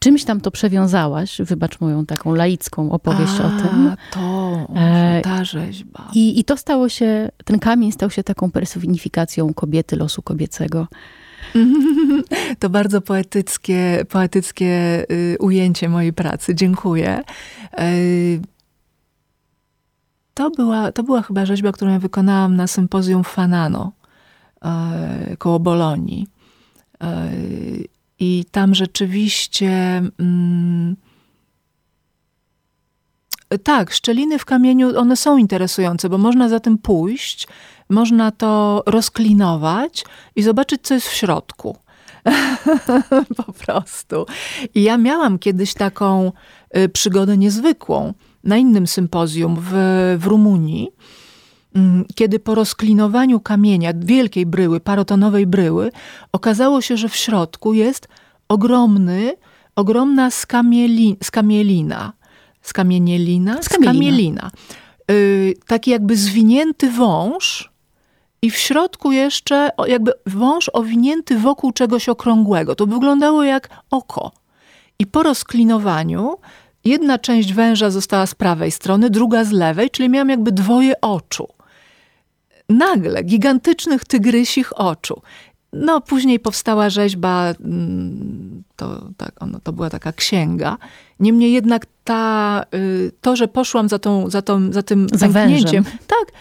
czymś 0.00 0.24
tam 0.24 0.40
to 0.40 0.50
przewiązałaś, 0.50 1.40
wybacz 1.40 1.80
moją 1.80 2.06
taką 2.06 2.34
laicką 2.34 2.92
opowieść 2.92 3.32
A, 3.40 3.46
o 3.46 3.50
tym. 3.62 3.96
to, 4.10 4.66
e, 4.76 5.20
ta 5.20 5.44
rzeźba. 5.44 6.10
I, 6.14 6.40
I 6.40 6.44
to 6.44 6.56
stało 6.56 6.88
się, 6.88 7.30
ten 7.44 7.58
kamień 7.58 7.92
stał 7.92 8.10
się 8.10 8.22
taką 8.24 8.50
personifikacją 8.50 9.54
kobiety, 9.54 9.96
losu 9.96 10.22
kobiecego. 10.22 10.86
To 12.58 12.70
bardzo 12.70 13.00
poetyckie, 13.00 14.04
poetyckie 14.08 15.04
y, 15.10 15.36
ujęcie 15.40 15.88
mojej 15.88 16.12
pracy. 16.12 16.54
Dziękuję. 16.54 17.22
Y, 17.80 18.40
to 20.34 20.50
była, 20.50 20.92
to 20.92 21.02
była 21.02 21.22
chyba 21.22 21.46
rzeźba, 21.46 21.72
którą 21.72 21.90
ja 21.90 21.98
wykonałam 21.98 22.56
na 22.56 22.66
sympozjum 22.66 23.24
Fanano 23.24 23.92
y, 25.32 25.36
koło 25.36 25.60
Bolonii. 25.60 26.26
I 28.20 28.44
tam 28.50 28.74
rzeczywiście. 28.74 30.02
Mm, 30.18 30.96
tak, 33.62 33.90
szczeliny 33.90 34.38
w 34.38 34.44
kamieniu, 34.44 34.98
one 34.98 35.16
są 35.16 35.36
interesujące, 35.36 36.08
bo 36.08 36.18
można 36.18 36.48
za 36.48 36.60
tym 36.60 36.78
pójść, 36.78 37.48
można 37.88 38.30
to 38.30 38.82
rozklinować 38.86 40.04
i 40.36 40.42
zobaczyć, 40.42 40.80
co 40.82 40.94
jest 40.94 41.08
w 41.08 41.14
środku. 41.14 41.76
po 43.46 43.52
prostu. 43.52 44.26
I 44.74 44.82
ja 44.82 44.98
miałam 44.98 45.38
kiedyś 45.38 45.74
taką 45.74 46.32
y, 46.76 46.88
przygodę 46.88 47.36
niezwykłą 47.36 48.14
na 48.44 48.56
innym 48.56 48.86
sympozjum 48.86 49.56
w, 49.60 49.70
w 50.18 50.26
Rumunii, 50.26 50.90
kiedy 52.14 52.38
po 52.38 52.54
rozklinowaniu 52.54 53.40
kamienia, 53.40 53.92
wielkiej 53.96 54.46
bryły, 54.46 54.80
parotonowej 54.80 55.46
bryły, 55.46 55.92
okazało 56.32 56.80
się, 56.80 56.96
że 56.96 57.08
w 57.08 57.16
środku 57.16 57.72
jest 57.72 58.08
ogromny, 58.48 59.34
ogromna 59.76 60.30
skamieli, 60.30 61.16
skamielina. 61.22 62.12
Skamienielina? 62.62 63.62
Skamielina. 63.62 63.92
Skamielina. 63.92 64.50
Yy, 65.10 65.54
taki 65.66 65.90
jakby 65.90 66.16
zwinięty 66.16 66.90
wąż, 66.90 67.70
i 68.42 68.50
w 68.50 68.56
środku 68.56 69.12
jeszcze 69.12 69.70
jakby 69.86 70.12
wąż 70.26 70.70
owinięty 70.72 71.38
wokół 71.38 71.72
czegoś 71.72 72.08
okrągłego. 72.08 72.74
To 72.74 72.86
wyglądało 72.86 73.44
jak 73.44 73.68
oko. 73.90 74.32
I 74.98 75.06
po 75.06 75.22
rozklinowaniu 75.22 76.36
jedna 76.84 77.18
część 77.18 77.52
węża 77.52 77.90
została 77.90 78.26
z 78.26 78.34
prawej 78.34 78.70
strony, 78.70 79.10
druga 79.10 79.44
z 79.44 79.50
lewej, 79.50 79.90
czyli 79.90 80.08
miałam 80.08 80.28
jakby 80.28 80.52
dwoje 80.52 81.00
oczu. 81.00 81.48
Nagle, 82.70 83.22
gigantycznych 83.22 84.04
tygrysich 84.04 84.80
oczu. 84.80 85.22
No, 85.72 86.00
później 86.00 86.40
powstała 86.40 86.90
rzeźba, 86.90 87.54
mm, 87.64 88.62
to, 88.76 89.08
tak, 89.16 89.42
ono, 89.42 89.60
to 89.60 89.72
była 89.72 89.90
taka 89.90 90.12
księga. 90.12 90.76
Niemniej 91.20 91.52
jednak 91.52 91.86
ta, 92.04 92.64
y, 92.74 93.12
to, 93.20 93.36
że 93.36 93.48
poszłam 93.48 93.88
za, 93.88 93.98
tą, 93.98 94.30
za, 94.30 94.42
tą, 94.42 94.72
za 94.72 94.82
tym 94.82 95.06
za 95.12 95.18
zamknięciem, 95.18 95.84
tak, 96.06 96.32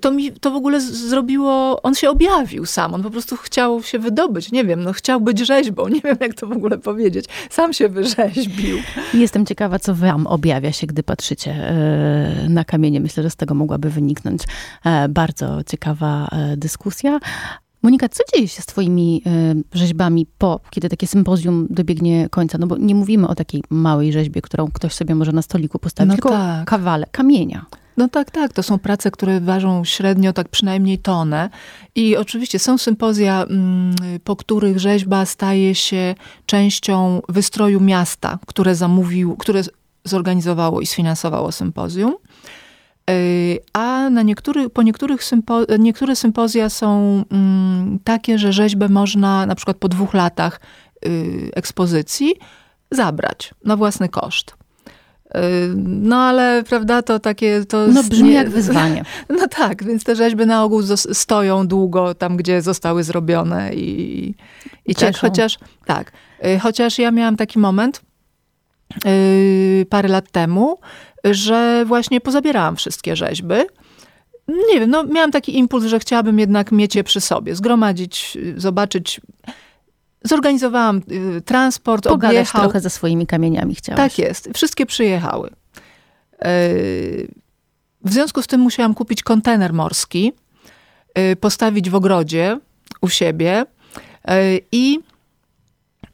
to 0.00 0.10
mi 0.10 0.32
to 0.32 0.50
w 0.50 0.54
ogóle 0.54 0.80
zrobiło, 0.80 1.82
on 1.82 1.94
się 1.94 2.10
objawił 2.10 2.66
sam, 2.66 2.94
on 2.94 3.02
po 3.02 3.10
prostu 3.10 3.36
chciał 3.36 3.82
się 3.82 3.98
wydobyć, 3.98 4.52
nie 4.52 4.64
wiem, 4.64 4.84
no 4.84 4.92
chciał 4.92 5.20
być 5.20 5.38
rzeźbą, 5.38 5.88
nie 5.88 6.00
wiem 6.00 6.16
jak 6.20 6.34
to 6.34 6.46
w 6.46 6.52
ogóle 6.52 6.78
powiedzieć, 6.78 7.24
sam 7.50 7.72
się 7.72 7.88
wyrzeźbił. 7.88 8.78
Jestem 9.14 9.46
ciekawa, 9.46 9.78
co 9.78 9.94
wam 9.94 10.26
objawia 10.26 10.72
się, 10.72 10.86
gdy 10.86 11.02
patrzycie 11.02 11.50
e, 11.50 12.46
na 12.48 12.64
kamienie. 12.64 13.00
Myślę, 13.00 13.22
że 13.22 13.30
z 13.30 13.36
tego 13.36 13.54
mogłaby 13.54 13.90
wyniknąć 13.90 14.42
e, 14.84 15.08
bardzo 15.08 15.64
ciekawa 15.64 16.28
e, 16.32 16.56
dyskusja. 16.56 17.20
Monika, 17.82 18.08
co 18.08 18.22
dzieje 18.34 18.48
się 18.48 18.62
z 18.62 18.66
twoimi 18.66 19.22
y, 19.74 19.78
rzeźbami 19.78 20.26
po, 20.38 20.60
kiedy 20.70 20.88
takie 20.88 21.06
sympozjum 21.06 21.66
dobiegnie 21.70 22.28
końca? 22.28 22.58
No 22.58 22.66
bo 22.66 22.76
nie 22.76 22.94
mówimy 22.94 23.28
o 23.28 23.34
takiej 23.34 23.62
małej 23.70 24.12
rzeźbie, 24.12 24.42
którą 24.42 24.68
ktoś 24.70 24.92
sobie 24.92 25.14
może 25.14 25.32
na 25.32 25.42
stoliku 25.42 25.78
postawić, 25.78 26.10
no 26.10 26.14
tylko 26.14 26.28
tak. 26.30 26.68
kawale, 26.68 27.06
kamienia. 27.12 27.66
No 27.96 28.08
tak, 28.08 28.30
tak. 28.30 28.52
To 28.52 28.62
są 28.62 28.78
prace, 28.78 29.10
które 29.10 29.40
ważą 29.40 29.84
średnio 29.84 30.32
tak 30.32 30.48
przynajmniej 30.48 30.98
tonę. 30.98 31.50
I 31.94 32.16
oczywiście 32.16 32.58
są 32.58 32.78
sympozja, 32.78 33.42
mm, 33.42 33.94
po 34.24 34.36
których 34.36 34.78
rzeźba 34.78 35.26
staje 35.26 35.74
się 35.74 36.14
częścią 36.46 37.22
wystroju 37.28 37.80
miasta, 37.80 38.38
które 38.46 38.74
zamówił, 38.74 39.36
które 39.36 39.62
zorganizowało 40.04 40.80
i 40.80 40.86
sfinansowało 40.86 41.52
sympozjum. 41.52 42.14
Y, 43.10 43.58
a 43.72 44.10
na 44.10 44.22
niektórych, 44.22 44.70
po 44.70 44.82
niektórych 44.82 45.24
sympo, 45.24 45.60
niektóre 45.78 46.16
sympozja 46.16 46.68
są 46.68 47.24
mm, 47.30 47.98
takie, 48.04 48.38
że 48.38 48.52
rzeźbę 48.52 48.88
można 48.88 49.46
na 49.46 49.54
przykład 49.54 49.76
po 49.76 49.88
dwóch 49.88 50.14
latach 50.14 50.60
y, 51.06 51.50
ekspozycji 51.54 52.34
zabrać 52.90 53.54
na 53.64 53.76
własny 53.76 54.08
koszt. 54.08 54.50
Y, 54.50 55.38
no 55.76 56.16
ale, 56.16 56.62
prawda, 56.68 57.02
to 57.02 57.18
takie... 57.18 57.64
To 57.64 57.86
no 57.86 58.02
brzmi 58.02 58.28
nie, 58.28 58.34
jak 58.34 58.50
wyzwanie. 58.50 59.04
No 59.38 59.48
tak, 59.48 59.84
więc 59.84 60.04
te 60.04 60.16
rzeźby 60.16 60.46
na 60.46 60.64
ogół 60.64 60.82
stoją 61.12 61.66
długo 61.66 62.14
tam, 62.14 62.36
gdzie 62.36 62.62
zostały 62.62 63.04
zrobione 63.04 63.74
i, 63.74 64.34
i 64.86 64.94
cieszą. 64.94 65.20
Chociaż, 65.20 65.58
tak, 65.86 66.12
chociaż 66.60 66.98
ja 66.98 67.10
miałam 67.10 67.36
taki 67.36 67.58
moment 67.58 68.02
parę 69.90 70.08
lat 70.08 70.30
temu, 70.30 70.78
że 71.34 71.84
właśnie 71.86 72.20
pozabierałam 72.20 72.76
wszystkie 72.76 73.16
rzeźby. 73.16 73.54
Nie 74.48 74.80
wiem, 74.80 74.90
no 74.90 75.04
miałam 75.04 75.30
taki 75.30 75.58
impuls, 75.58 75.84
że 75.84 75.98
chciałabym 75.98 76.38
jednak 76.38 76.72
mieć 76.72 76.94
je 76.94 77.04
przy 77.04 77.20
sobie, 77.20 77.54
zgromadzić, 77.56 78.38
zobaczyć. 78.56 79.20
Zorganizowałam 80.24 81.02
y, 81.36 81.40
transport, 81.40 82.04
Pogadać 82.04 82.36
objechał. 82.36 82.62
trochę 82.62 82.80
ze 82.80 82.90
swoimi 82.90 83.26
kamieniami 83.26 83.74
chciałaś. 83.74 83.98
Tak 83.98 84.18
jest. 84.18 84.48
Wszystkie 84.54 84.86
przyjechały. 84.86 85.48
Y, 86.46 87.28
w 88.04 88.12
związku 88.12 88.42
z 88.42 88.46
tym 88.46 88.60
musiałam 88.60 88.94
kupić 88.94 89.22
kontener 89.22 89.72
morski, 89.72 90.32
y, 91.18 91.36
postawić 91.36 91.90
w 91.90 91.94
ogrodzie 91.94 92.58
u 93.00 93.08
siebie 93.08 93.64
i 94.72 95.00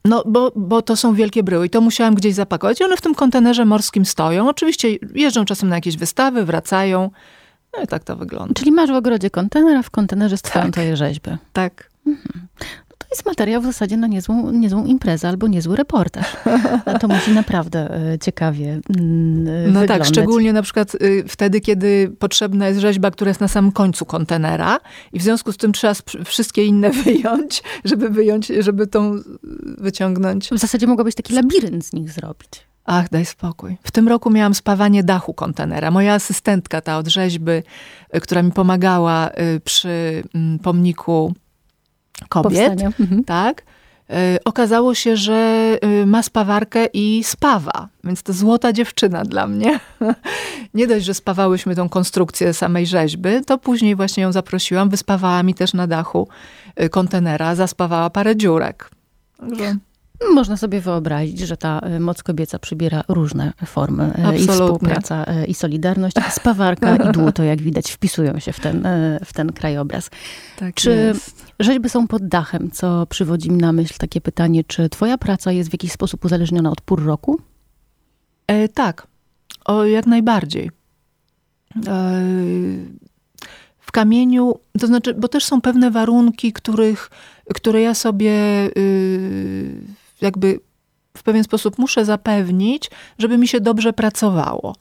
no, 0.04 0.22
bo, 0.26 0.52
bo 0.56 0.82
to 0.82 0.96
są 0.96 1.14
wielkie 1.14 1.42
bryły 1.42 1.66
i 1.66 1.70
to 1.70 1.80
musiałam 1.80 2.14
gdzieś 2.14 2.34
zapakować. 2.34 2.80
I 2.80 2.84
one 2.84 2.96
w 2.96 3.00
tym 3.00 3.14
kontenerze 3.14 3.64
morskim 3.64 4.04
stoją. 4.04 4.48
Oczywiście 4.48 4.88
jeżdżą 5.14 5.44
czasem 5.44 5.68
na 5.68 5.74
jakieś 5.74 5.96
wystawy, 5.96 6.44
wracają. 6.44 7.10
No 7.76 7.82
i 7.82 7.86
tak 7.86 8.04
to 8.04 8.16
wygląda. 8.16 8.54
Czyli 8.54 8.72
masz 8.72 8.90
w 8.90 8.94
ogrodzie 8.94 9.30
kontener, 9.30 9.76
a 9.76 9.82
w 9.82 9.90
kontenerze 9.90 10.36
stoją 10.36 10.64
tak. 10.64 10.72
twoje 10.72 10.96
rzeźby. 10.96 11.30
Tak. 11.52 11.90
Mhm 12.06 12.48
jest 13.14 13.26
materiał 13.26 13.62
w 13.62 13.64
zasadzie 13.64 13.96
na 13.96 14.06
niezłą, 14.06 14.50
niezłą 14.50 14.84
imprezę 14.84 15.28
albo 15.28 15.48
niezły 15.48 15.76
reportaż. 15.76 16.36
To 17.00 17.08
musi 17.08 17.30
naprawdę 17.30 17.90
e, 18.12 18.18
ciekawie 18.18 18.80
mm, 18.96 19.44
No 19.44 19.50
tak, 19.50 19.64
wyglądać. 19.64 19.98
tak, 19.98 20.06
szczególnie 20.06 20.52
na 20.52 20.62
przykład 20.62 20.94
y, 20.94 21.24
wtedy, 21.28 21.60
kiedy 21.60 22.12
potrzebna 22.18 22.68
jest 22.68 22.80
rzeźba, 22.80 23.10
która 23.10 23.28
jest 23.28 23.40
na 23.40 23.48
samym 23.48 23.72
końcu 23.72 24.06
kontenera 24.06 24.78
i 25.12 25.18
w 25.18 25.22
związku 25.22 25.52
z 25.52 25.56
tym 25.56 25.72
trzeba 25.72 25.94
wszystkie 26.24 26.64
inne 26.64 26.90
wyjąć, 27.04 27.62
żeby 27.84 28.10
wyjąć, 28.10 28.46
żeby 28.46 28.86
tą 28.86 29.20
wyciągnąć. 29.78 30.48
W 30.48 30.58
zasadzie 30.58 30.86
mogłabyś 30.86 31.14
taki 31.14 31.34
labirynt 31.34 31.86
z 31.86 31.92
nich 31.92 32.10
zrobić. 32.10 32.50
Ach, 32.84 33.08
daj 33.08 33.26
spokój. 33.26 33.76
W 33.82 33.90
tym 33.90 34.08
roku 34.08 34.30
miałam 34.30 34.54
spawanie 34.54 35.04
dachu 35.04 35.34
kontenera. 35.34 35.90
Moja 35.90 36.14
asystentka, 36.14 36.80
ta 36.80 36.98
od 36.98 37.08
rzeźby, 37.08 37.52
y, 38.16 38.20
która 38.20 38.42
mi 38.42 38.52
pomagała 38.52 39.30
y, 39.30 39.60
przy 39.60 40.22
mm, 40.34 40.58
pomniku 40.58 41.34
kobiet, 42.28 42.82
mhm. 42.82 43.24
tak? 43.24 43.62
Okazało 44.44 44.94
się, 44.94 45.16
że 45.16 45.78
ma 46.06 46.22
spawarkę 46.22 46.86
i 46.92 47.24
spawa, 47.24 47.88
więc 48.04 48.22
to 48.22 48.32
złota 48.32 48.72
dziewczyna 48.72 49.24
dla 49.24 49.46
mnie. 49.46 49.80
Nie 50.74 50.86
dość, 50.86 51.04
że 51.04 51.14
spawałyśmy 51.14 51.76
tą 51.76 51.88
konstrukcję 51.88 52.54
samej 52.54 52.86
rzeźby, 52.86 53.30
to 53.46 53.58
później 53.58 53.96
właśnie 53.96 54.22
ją 54.22 54.32
zaprosiłam, 54.32 54.88
wyspawała 54.88 55.42
mi 55.42 55.54
też 55.54 55.74
na 55.74 55.86
dachu 55.86 56.28
kontenera, 56.90 57.54
zaspawała 57.54 58.10
parę 58.10 58.36
dziurek. 58.36 58.90
Także... 59.38 59.76
Można 60.34 60.56
sobie 60.56 60.80
wyobrazić, 60.80 61.38
że 61.38 61.56
ta 61.56 61.78
e, 61.78 62.00
moc 62.00 62.22
kobieca 62.22 62.58
przybiera 62.58 63.04
różne 63.08 63.52
formy. 63.66 64.04
E, 64.04 64.08
Absolutnie. 64.08 64.44
I 64.44 64.48
współpraca, 64.48 65.24
e, 65.24 65.44
i 65.44 65.54
solidarność, 65.54 66.16
spawarka 66.30 66.96
i 66.96 67.12
dłuto, 67.12 67.42
jak 67.42 67.62
widać, 67.62 67.90
wpisują 67.90 68.38
się 68.38 68.52
w 68.52 68.60
ten, 68.60 68.88
w 69.24 69.32
ten 69.32 69.52
krajobraz. 69.52 70.10
Tak 70.56 70.74
czy 70.74 70.90
jest. 70.90 71.52
rzeźby 71.60 71.88
są 71.88 72.06
pod 72.06 72.28
dachem, 72.28 72.70
co 72.70 73.06
przywodzi 73.06 73.50
mi 73.50 73.56
na 73.56 73.72
myśl 73.72 73.94
takie 73.98 74.20
pytanie, 74.20 74.64
czy 74.64 74.88
twoja 74.88 75.18
praca 75.18 75.52
jest 75.52 75.70
w 75.70 75.72
jakiś 75.72 75.92
sposób 75.92 76.24
uzależniona 76.24 76.70
od 76.70 76.80
pór 76.80 77.04
roku? 77.04 77.40
E, 78.46 78.68
tak, 78.68 79.06
o, 79.64 79.84
jak 79.84 80.06
najbardziej. 80.06 80.70
E, 81.86 82.22
w 83.80 83.92
kamieniu, 83.92 84.54
to 84.80 84.86
znaczy, 84.86 85.14
bo 85.14 85.28
też 85.28 85.44
są 85.44 85.60
pewne 85.60 85.90
warunki, 85.90 86.52
których, 86.52 87.10
które 87.54 87.80
ja 87.80 87.94
sobie... 87.94 88.32
Y, 88.78 90.03
jakby 90.24 90.60
w 91.16 91.22
pewien 91.22 91.44
sposób 91.44 91.78
muszę 91.78 92.04
zapewnić, 92.04 92.90
żeby 93.18 93.38
mi 93.38 93.48
się 93.48 93.60
dobrze 93.60 93.92
pracowało. 93.92 94.76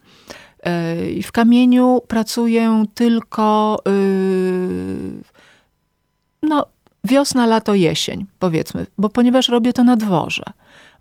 E, 0.64 1.12
I 1.12 1.24
w 1.24 1.32
kamieniu 1.32 2.02
pracuję 2.08 2.86
tylko 2.94 3.78
y, 3.88 5.24
no, 6.44 6.66
wiosna, 7.04 7.46
lato, 7.46 7.74
jesień, 7.74 8.26
powiedzmy, 8.40 8.86
bo 8.98 9.10
ponieważ 9.10 9.50
robię 9.50 9.74
to 9.74 9.84
na 9.84 9.96
dworze. 9.96 10.44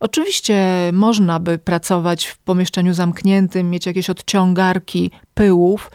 Oczywiście 0.00 0.66
można 0.92 1.40
by 1.40 1.59
pracować 1.59 2.26
w 2.26 2.38
pomieszczeniu 2.38 2.94
zamkniętym, 2.94 3.70
mieć 3.70 3.87
jakieś 3.87 4.11
odciągarki 4.11 5.11
pyłów 5.35 5.90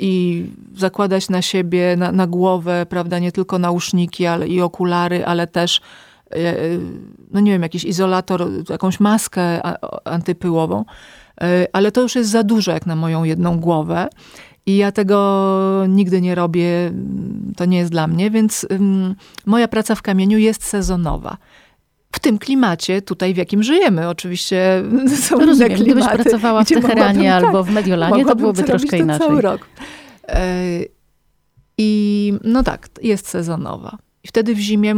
i 0.00 0.44
zakładać 0.74 1.28
na 1.28 1.42
siebie, 1.42 1.96
na, 1.96 2.12
na 2.12 2.26
głowę, 2.26 2.86
prawda, 2.88 3.18
nie 3.18 3.32
tylko 3.32 3.58
nauszniki 3.58 4.26
ale 4.26 4.48
i 4.48 4.60
okulary, 4.60 5.26
ale 5.26 5.46
też 5.46 5.80
E, 5.80 5.84
no 7.32 7.40
nie 7.40 7.52
wiem, 7.52 7.62
jakiś 7.62 7.84
izolator, 7.84 8.48
jakąś 8.68 9.00
maskę 9.00 9.60
antypyłową, 10.04 10.84
e, 11.40 11.66
ale 11.72 11.92
to 11.92 12.02
już 12.02 12.14
jest 12.14 12.30
za 12.30 12.42
dużo 12.42 12.72
jak 12.72 12.86
na 12.86 12.96
moją 12.96 13.24
jedną 13.24 13.60
głowę. 13.60 14.08
I 14.66 14.76
ja 14.76 14.92
tego 14.92 15.84
nigdy 15.88 16.20
nie 16.20 16.34
robię, 16.34 16.92
to 17.56 17.64
nie 17.64 17.78
jest 17.78 17.90
dla 17.90 18.06
mnie, 18.06 18.30
więc 18.30 18.66
moja 19.46 19.68
praca 19.68 19.94
w 19.94 20.02
kamieniu 20.02 20.38
jest 20.38 20.64
sezonowa. 20.64 21.36
W 22.12 22.18
tym 22.18 22.38
klimacie, 22.38 23.02
tutaj 23.02 23.34
w 23.34 23.36
jakim 23.36 23.62
żyjemy, 23.62 24.08
oczywiście 24.08 24.82
są 25.22 25.38
Rozumiem, 25.38 25.68
klimaty, 25.68 25.84
gdybyś 25.84 26.08
pracowała 26.08 26.64
w 26.64 26.68
Teheranie 26.68 27.30
tak, 27.30 27.44
albo 27.44 27.64
w 27.64 27.70
Mediolanie, 27.70 28.24
to 28.24 28.36
byłoby 28.36 28.62
troszkę 28.62 28.98
inaczej. 28.98 29.28
cały 29.28 29.40
rok. 29.40 29.68
E, 30.28 30.44
I 31.78 32.32
no 32.44 32.62
tak, 32.62 32.88
jest 33.02 33.28
sezonowa. 33.28 33.98
I 34.26 34.28
wtedy 34.28 34.54
w 34.54 34.58
zimie 34.58 34.94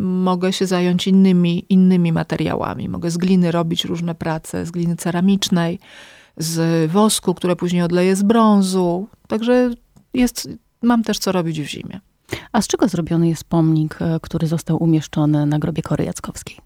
mogę 0.00 0.52
się 0.52 0.66
zająć 0.66 1.06
innymi, 1.06 1.64
innymi 1.68 2.12
materiałami. 2.12 2.88
Mogę 2.88 3.10
z 3.10 3.16
gliny 3.16 3.50
robić 3.52 3.84
różne 3.84 4.14
prace, 4.14 4.66
z 4.66 4.70
gliny 4.70 4.96
ceramicznej, 4.96 5.78
z 6.36 6.90
wosku, 6.90 7.34
które 7.34 7.56
później 7.56 7.82
odleję 7.82 8.16
z 8.16 8.22
brązu. 8.22 9.08
Także 9.28 9.70
jest, 10.14 10.48
mam 10.82 11.02
też 11.02 11.18
co 11.18 11.32
robić 11.32 11.60
w 11.60 11.64
zimie. 11.64 12.00
A 12.52 12.62
z 12.62 12.66
czego 12.66 12.88
zrobiony 12.88 13.28
jest 13.28 13.44
pomnik, 13.44 14.02
e, 14.02 14.20
który 14.22 14.46
został 14.46 14.82
umieszczony 14.82 15.46
na 15.46 15.58
grobie 15.58 15.82
Kory 15.82 16.04
Jackowskiej? 16.04 16.56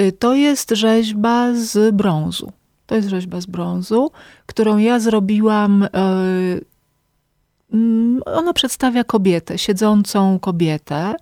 Y, 0.00 0.12
to 0.12 0.34
jest 0.34 0.70
rzeźba 0.70 1.54
z 1.54 1.94
brązu. 1.94 2.52
To 2.86 2.94
jest 2.94 3.08
rzeźba 3.08 3.40
z 3.40 3.46
brązu, 3.46 4.10
którą 4.46 4.78
ja 4.78 5.00
zrobiłam 5.00 5.82
e, 5.82 5.88
Mm, 5.92 6.60
ona 8.24 8.52
przedstawia 8.52 9.04
kobietę, 9.04 9.58
siedzącą 9.58 10.38
kobietę. 10.38 11.14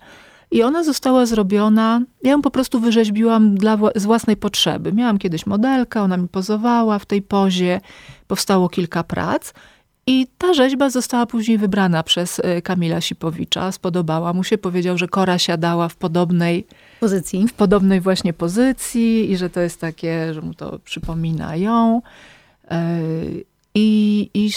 I 0.51 0.63
ona 0.63 0.85
została 0.85 1.27
zrobiona, 1.27 2.03
ja 2.23 2.31
ją 2.31 2.43
po 2.43 2.51
prostu 2.51 2.81
wyrzeźbiłam 2.81 3.55
dla, 3.55 3.79
z 3.95 4.05
własnej 4.05 4.37
potrzeby. 4.37 4.93
Miałam 4.93 5.19
kiedyś 5.19 5.47
modelkę, 5.47 6.03
ona 6.03 6.17
mi 6.17 6.29
pozowała 6.29 6.99
w 6.99 7.07
tej 7.07 7.23
pozie, 7.23 7.81
powstało 8.27 8.69
kilka 8.69 9.05
prac. 9.05 9.53
I 10.07 10.27
ta 10.39 10.55
rzeźba 10.55 10.91
została 10.91 11.27
później 11.27 11.59
wybrana 11.59 12.03
przez 12.03 12.39
y, 12.39 12.63
Kamila 12.63 13.01
Sipowicza. 13.01 13.73
Spodobała 13.73 14.33
mu 14.33 14.45
się, 14.45 14.59
powiedział, 14.59 14.99
że 14.99 15.09
Kora 15.09 15.39
siadała 15.39 15.89
w 15.89 15.97
podobnej 15.97 16.67
pozycji. 17.01 17.49
W 17.49 17.53
podobnej 17.53 18.01
właśnie 18.01 18.33
pozycji 18.33 19.31
i 19.31 19.37
że 19.37 19.51
to 19.51 19.61
jest 19.61 19.81
takie, 19.81 20.35
że 20.35 20.41
mu 20.43 20.55
to 20.55 20.79
przypomina 20.79 21.57
ją. 21.57 22.03
Y, 23.77 23.79
i, 23.79 24.31
i 24.35 24.51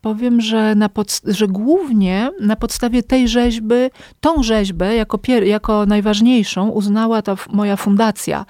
powiem, 0.00 0.40
że, 0.40 0.74
na 0.74 0.90
że 1.24 1.48
głównie 1.48 2.30
na 2.40 2.56
podstawie 2.56 3.02
tej 3.02 3.28
rzeźby, 3.28 3.74
tą 4.20 4.42
rzeźbę 4.42 4.94
jako, 4.94 5.18
pier, 5.18 5.44
jako 5.44 5.86
najważniejszą 5.86 6.68
uznała 6.68 7.22
ta 7.22 7.36
moja 7.52 7.76
fundacja, 7.76 8.46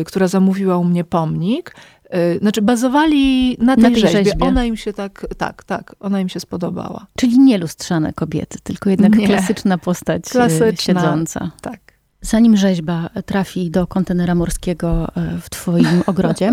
y, 0.00 0.04
która 0.04 0.28
zamówiła 0.28 0.78
u 0.78 0.84
mnie 0.84 1.04
pomnik. 1.04 1.76
Y, 2.14 2.38
znaczy 2.38 2.62
bazowali 2.62 3.56
na 3.60 3.74
tej, 3.74 3.82
na 3.82 3.90
tej 3.90 4.00
rzeźbie. 4.00 4.24
rzeźbie. 4.24 4.46
Ona 4.46 4.64
im 4.64 4.76
się 4.76 4.92
tak, 4.92 5.26
tak, 5.38 5.64
tak, 5.64 5.96
ona 6.00 6.20
im 6.20 6.28
się 6.28 6.40
spodobała. 6.40 7.06
Czyli 7.16 7.38
nie 7.38 7.58
lustrzane 7.58 8.12
kobiety, 8.12 8.58
tylko 8.62 8.90
jednak 8.90 9.16
nie. 9.16 9.26
klasyczna 9.26 9.78
postać 9.78 10.22
klasyczna, 10.24 10.94
siedząca. 10.94 11.50
Tak. 11.60 11.93
Zanim 12.24 12.56
rzeźba 12.56 13.10
trafi 13.26 13.70
do 13.70 13.86
kontenera 13.86 14.34
morskiego 14.34 15.08
e, 15.16 15.38
w 15.40 15.50
Twoim 15.50 16.02
ogrodzie, 16.06 16.52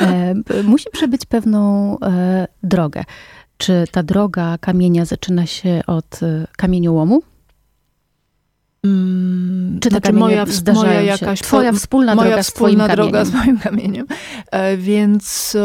e, 0.00 0.34
musi 0.64 0.90
przebyć 0.92 1.26
pewną 1.26 1.96
e, 2.00 2.48
drogę. 2.62 3.04
Czy 3.56 3.84
ta 3.90 4.02
droga 4.02 4.58
kamienia 4.58 5.04
zaczyna 5.04 5.46
się 5.46 5.80
od 5.86 6.20
kamieniołomu? 6.56 7.22
Hmm, 8.84 9.78
Czy 9.80 9.88
znaczy 9.88 10.12
moja, 10.12 10.44
moja 10.74 11.00
jakaś 11.00 11.40
Twoja 11.40 11.72
wspólna 11.72 12.14
moja 12.14 12.28
droga 12.28 12.42
wspólna 12.42 12.86
z 12.86 12.90
droga 12.90 13.24
z 13.24 13.32
moim 13.32 13.58
kamieniem. 13.58 14.06
Więc 14.78 15.56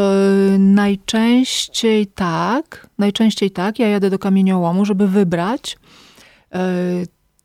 najczęściej 0.58 2.06
tak, 2.06 2.86
najczęściej 2.98 3.50
tak, 3.50 3.78
ja 3.78 3.88
jadę 3.88 4.10
do 4.10 4.18
kamieniołomu, 4.18 4.84
żeby 4.84 5.08
wybrać 5.08 5.76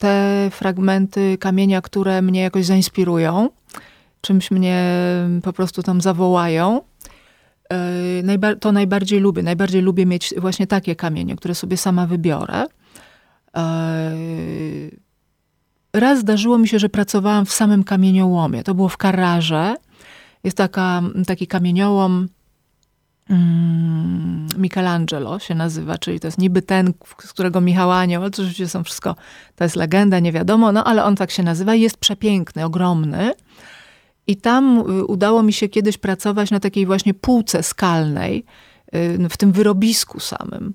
te 0.03 0.49
fragmenty 0.51 1.37
kamienia, 1.37 1.81
które 1.81 2.21
mnie 2.21 2.41
jakoś 2.41 2.65
zainspirują, 2.65 3.49
czymś 4.21 4.51
mnie 4.51 4.85
po 5.43 5.53
prostu 5.53 5.83
tam 5.83 6.01
zawołają. 6.01 6.81
E, 7.73 8.57
to 8.59 8.71
najbardziej 8.71 9.19
lubię. 9.19 9.43
Najbardziej 9.43 9.81
lubię 9.81 10.05
mieć 10.05 10.33
właśnie 10.37 10.67
takie 10.67 10.95
kamienie, 10.95 11.35
które 11.35 11.55
sobie 11.55 11.77
sama 11.77 12.07
wybiorę. 12.07 12.65
E, 13.57 14.11
raz 15.93 16.19
zdarzyło 16.19 16.57
mi 16.57 16.67
się, 16.67 16.79
że 16.79 16.89
pracowałam 16.89 17.45
w 17.45 17.53
samym 17.53 17.83
kamieniołomie. 17.83 18.63
To 18.63 18.75
było 18.75 18.89
w 18.89 18.97
Kararze. 18.97 19.75
Jest 20.43 20.57
taka, 20.57 21.01
taki 21.27 21.47
kamieniołom 21.47 22.27
Michelangelo 24.57 25.39
się 25.39 25.55
nazywa, 25.55 25.97
czyli 25.97 26.19
to 26.19 26.27
jest 26.27 26.37
niby 26.37 26.61
ten, 26.61 26.93
z 27.21 27.33
którego 27.33 27.61
Michał 27.61 27.91
Anioł, 27.91 28.21
ale 28.21 28.31
to 28.31 28.41
oczywiście 28.41 28.67
są 28.67 28.83
wszystko, 28.83 29.15
to 29.55 29.63
jest 29.63 29.75
legenda, 29.75 30.19
nie 30.19 30.31
wiadomo, 30.31 30.71
no 30.71 30.83
ale 30.83 31.03
on 31.03 31.15
tak 31.15 31.31
się 31.31 31.43
nazywa 31.43 31.75
jest 31.75 31.97
przepiękny, 31.97 32.65
ogromny. 32.65 33.31
I 34.27 34.35
tam 34.37 34.79
y, 34.79 35.05
udało 35.05 35.43
mi 35.43 35.53
się 35.53 35.69
kiedyś 35.69 35.97
pracować 35.97 36.51
na 36.51 36.59
takiej 36.59 36.85
właśnie 36.85 37.13
półce 37.13 37.63
skalnej, 37.63 38.45
y, 38.95 39.29
w 39.29 39.37
tym 39.37 39.51
wyrobisku 39.51 40.19
samym, 40.19 40.73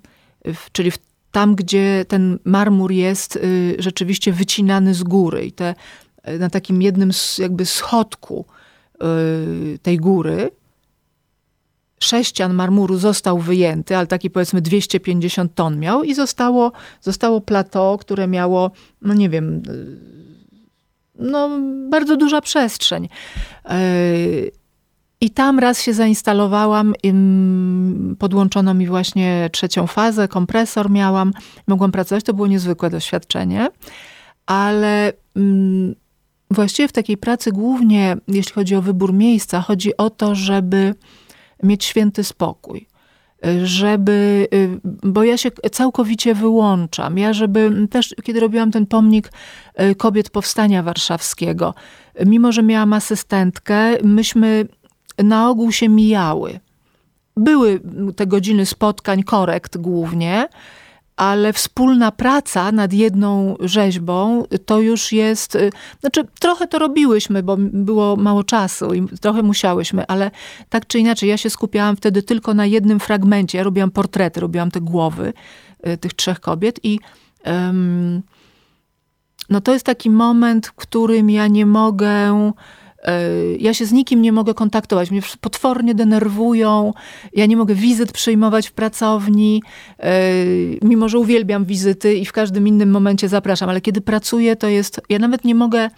czyli 0.72 0.90
w, 0.90 0.98
tam, 1.32 1.54
gdzie 1.54 2.04
ten 2.08 2.38
marmur 2.44 2.92
jest 2.92 3.36
y, 3.36 3.76
rzeczywiście 3.78 4.32
wycinany 4.32 4.94
z 4.94 5.02
góry 5.02 5.46
i 5.46 5.52
te, 5.52 5.74
na 6.38 6.50
takim 6.50 6.82
jednym 6.82 7.10
jakby 7.38 7.66
schodku 7.66 8.44
tej 9.82 9.96
góry, 9.96 10.50
sześcian 12.00 12.54
marmuru 12.54 12.98
został 12.98 13.38
wyjęty, 13.38 13.96
ale 13.96 14.06
taki 14.06 14.30
powiedzmy 14.30 14.60
250 14.60 15.54
ton 15.54 15.78
miał 15.78 16.04
i 16.04 16.14
zostało, 16.14 16.72
zostało 17.00 17.40
plateau, 17.40 17.98
które 17.98 18.28
miało, 18.28 18.70
no 19.02 19.14
nie 19.14 19.28
wiem, 19.28 19.62
no 21.18 21.50
bardzo 21.90 22.16
duża 22.16 22.40
przestrzeń. 22.40 23.08
Yy, 23.64 24.50
I 25.20 25.30
tam 25.30 25.58
raz 25.58 25.82
się 25.82 25.94
zainstalowałam, 25.94 26.94
podłączono 28.18 28.74
mi 28.74 28.86
właśnie 28.86 29.50
trzecią 29.52 29.86
fazę, 29.86 30.28
kompresor 30.28 30.90
miałam, 30.90 31.32
mogłam 31.66 31.92
pracować, 31.92 32.24
to 32.24 32.34
było 32.34 32.46
niezwykłe 32.46 32.90
doświadczenie, 32.90 33.68
ale 34.46 35.12
właściwie 36.50 36.88
w 36.88 36.92
takiej 36.92 37.16
pracy 37.16 37.52
głównie, 37.52 38.16
jeśli 38.28 38.52
chodzi 38.52 38.76
o 38.76 38.82
wybór 38.82 39.12
miejsca, 39.12 39.60
chodzi 39.60 39.96
o 39.96 40.10
to, 40.10 40.34
żeby 40.34 40.94
mieć 41.62 41.84
święty 41.84 42.24
spokój. 42.24 42.86
żeby, 43.64 44.48
y, 44.54 44.80
bo 45.02 45.24
ja 45.24 45.36
się 45.36 45.50
całkowicie 45.72 46.34
wyłączam. 46.34 47.18
Ja, 47.18 47.32
żeby 47.32 47.88
też, 47.90 48.14
kiedy 48.24 48.40
robiłam 48.40 48.70
ten 48.70 48.86
pomnik 48.86 49.32
y, 49.80 49.94
kobiet 49.94 50.30
powstania 50.30 50.82
warszawskiego, 50.82 51.74
mimo 52.26 52.52
że 52.52 52.62
miałam 52.62 52.92
asystentkę, 52.92 54.02
myśmy 54.02 54.66
na 55.18 55.50
ogół 55.50 55.72
się 55.72 55.88
mijały. 55.88 56.60
Były 57.36 57.80
te 58.16 58.26
godziny 58.26 58.66
spotkań, 58.66 59.22
korekt 59.22 59.76
głównie, 59.76 60.48
ale 61.18 61.52
wspólna 61.52 62.12
praca 62.12 62.72
nad 62.72 62.92
jedną 62.92 63.56
rzeźbą 63.60 64.44
to 64.66 64.80
już 64.80 65.12
jest, 65.12 65.54
y, 65.54 65.70
znaczy 66.00 66.24
trochę 66.40 66.66
to 66.66 66.78
robiłyśmy, 66.78 67.42
bo 67.42 67.56
było 67.58 68.16
mało 68.16 68.44
czasu 68.44 68.94
i 68.94 69.08
trochę 69.20 69.42
musiałyśmy, 69.42 70.06
ale 70.06 70.30
tak 70.68 70.86
czy 70.86 70.98
inaczej, 70.98 71.28
ja 71.28 71.36
się 71.36 71.50
skupiałam 71.50 71.96
wtedy 71.96 72.22
tylko 72.22 72.54
na 72.54 72.66
jednym 72.66 73.00
fragmencie. 73.00 73.58
Ja 73.58 73.64
robiłam 73.64 73.90
portrety, 73.90 74.40
robiłam 74.40 74.70
te 74.70 74.80
głowy 74.80 75.32
y, 75.86 75.96
tych 75.96 76.14
trzech 76.14 76.40
kobiet 76.40 76.80
i 76.82 77.00
um, 77.46 78.22
no 79.50 79.60
to 79.60 79.72
jest 79.72 79.86
taki 79.86 80.10
moment, 80.10 80.66
w 80.66 80.72
którym 80.72 81.30
ja 81.30 81.46
nie 81.46 81.66
mogę 81.66 82.50
ja 83.58 83.74
się 83.74 83.86
z 83.86 83.92
nikim 83.92 84.22
nie 84.22 84.32
mogę 84.32 84.54
kontaktować, 84.54 85.10
mnie 85.10 85.20
potwornie 85.40 85.94
denerwują, 85.94 86.92
ja 87.34 87.46
nie 87.46 87.56
mogę 87.56 87.74
wizyt 87.74 88.12
przyjmować 88.12 88.68
w 88.68 88.72
pracowni, 88.72 89.62
e, 89.98 90.32
mimo 90.82 91.08
że 91.08 91.18
uwielbiam 91.18 91.64
wizyty 91.64 92.14
i 92.14 92.24
w 92.24 92.32
każdym 92.32 92.68
innym 92.68 92.90
momencie 92.90 93.28
zapraszam, 93.28 93.68
ale 93.68 93.80
kiedy 93.80 94.00
pracuję, 94.00 94.56
to 94.56 94.68
jest, 94.68 95.00
ja 95.08 95.18
nawet 95.18 95.44
nie 95.44 95.54
mogę 95.54 95.78
e, 95.78 95.90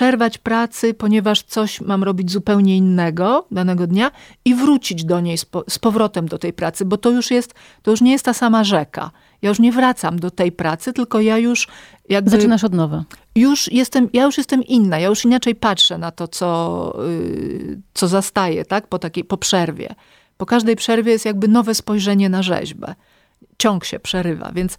przerwać 0.00 0.38
pracy, 0.38 0.94
ponieważ 0.94 1.42
coś 1.42 1.80
mam 1.80 2.04
robić 2.04 2.30
zupełnie 2.30 2.76
innego 2.76 3.46
danego 3.50 3.86
dnia 3.86 4.10
i 4.44 4.54
wrócić 4.54 5.04
do 5.04 5.20
niej 5.20 5.38
z, 5.38 5.44
po, 5.44 5.64
z 5.68 5.78
powrotem 5.78 6.28
do 6.28 6.38
tej 6.38 6.52
pracy, 6.52 6.84
bo 6.84 6.96
to 6.96 7.10
już 7.10 7.30
jest, 7.30 7.54
to 7.82 7.90
już 7.90 8.00
nie 8.00 8.12
jest 8.12 8.24
ta 8.24 8.34
sama 8.34 8.64
rzeka. 8.64 9.10
Ja 9.42 9.48
już 9.48 9.58
nie 9.58 9.72
wracam 9.72 10.18
do 10.18 10.30
tej 10.30 10.52
pracy, 10.52 10.92
tylko 10.92 11.20
ja 11.20 11.38
już 11.38 11.68
jakby... 12.08 12.30
Zaczynasz 12.30 12.64
od 12.64 12.74
nowa. 12.74 13.04
Już 13.34 13.72
jestem, 13.72 14.08
ja 14.12 14.24
już 14.24 14.38
jestem 14.38 14.64
inna, 14.64 14.98
ja 14.98 15.08
już 15.08 15.24
inaczej 15.24 15.54
patrzę 15.54 15.98
na 15.98 16.10
to, 16.10 16.28
co, 16.28 16.92
yy, 16.98 17.80
co 17.94 18.08
zastaję, 18.08 18.64
tak? 18.64 18.86
Po 18.86 18.98
takiej, 18.98 19.24
po 19.24 19.36
przerwie. 19.36 19.94
Po 20.36 20.46
każdej 20.46 20.76
przerwie 20.76 21.12
jest 21.12 21.24
jakby 21.24 21.48
nowe 21.48 21.74
spojrzenie 21.74 22.28
na 22.28 22.42
rzeźbę. 22.42 22.94
Ciąg 23.58 23.84
się 23.84 23.98
przerywa, 23.98 24.52
więc 24.54 24.78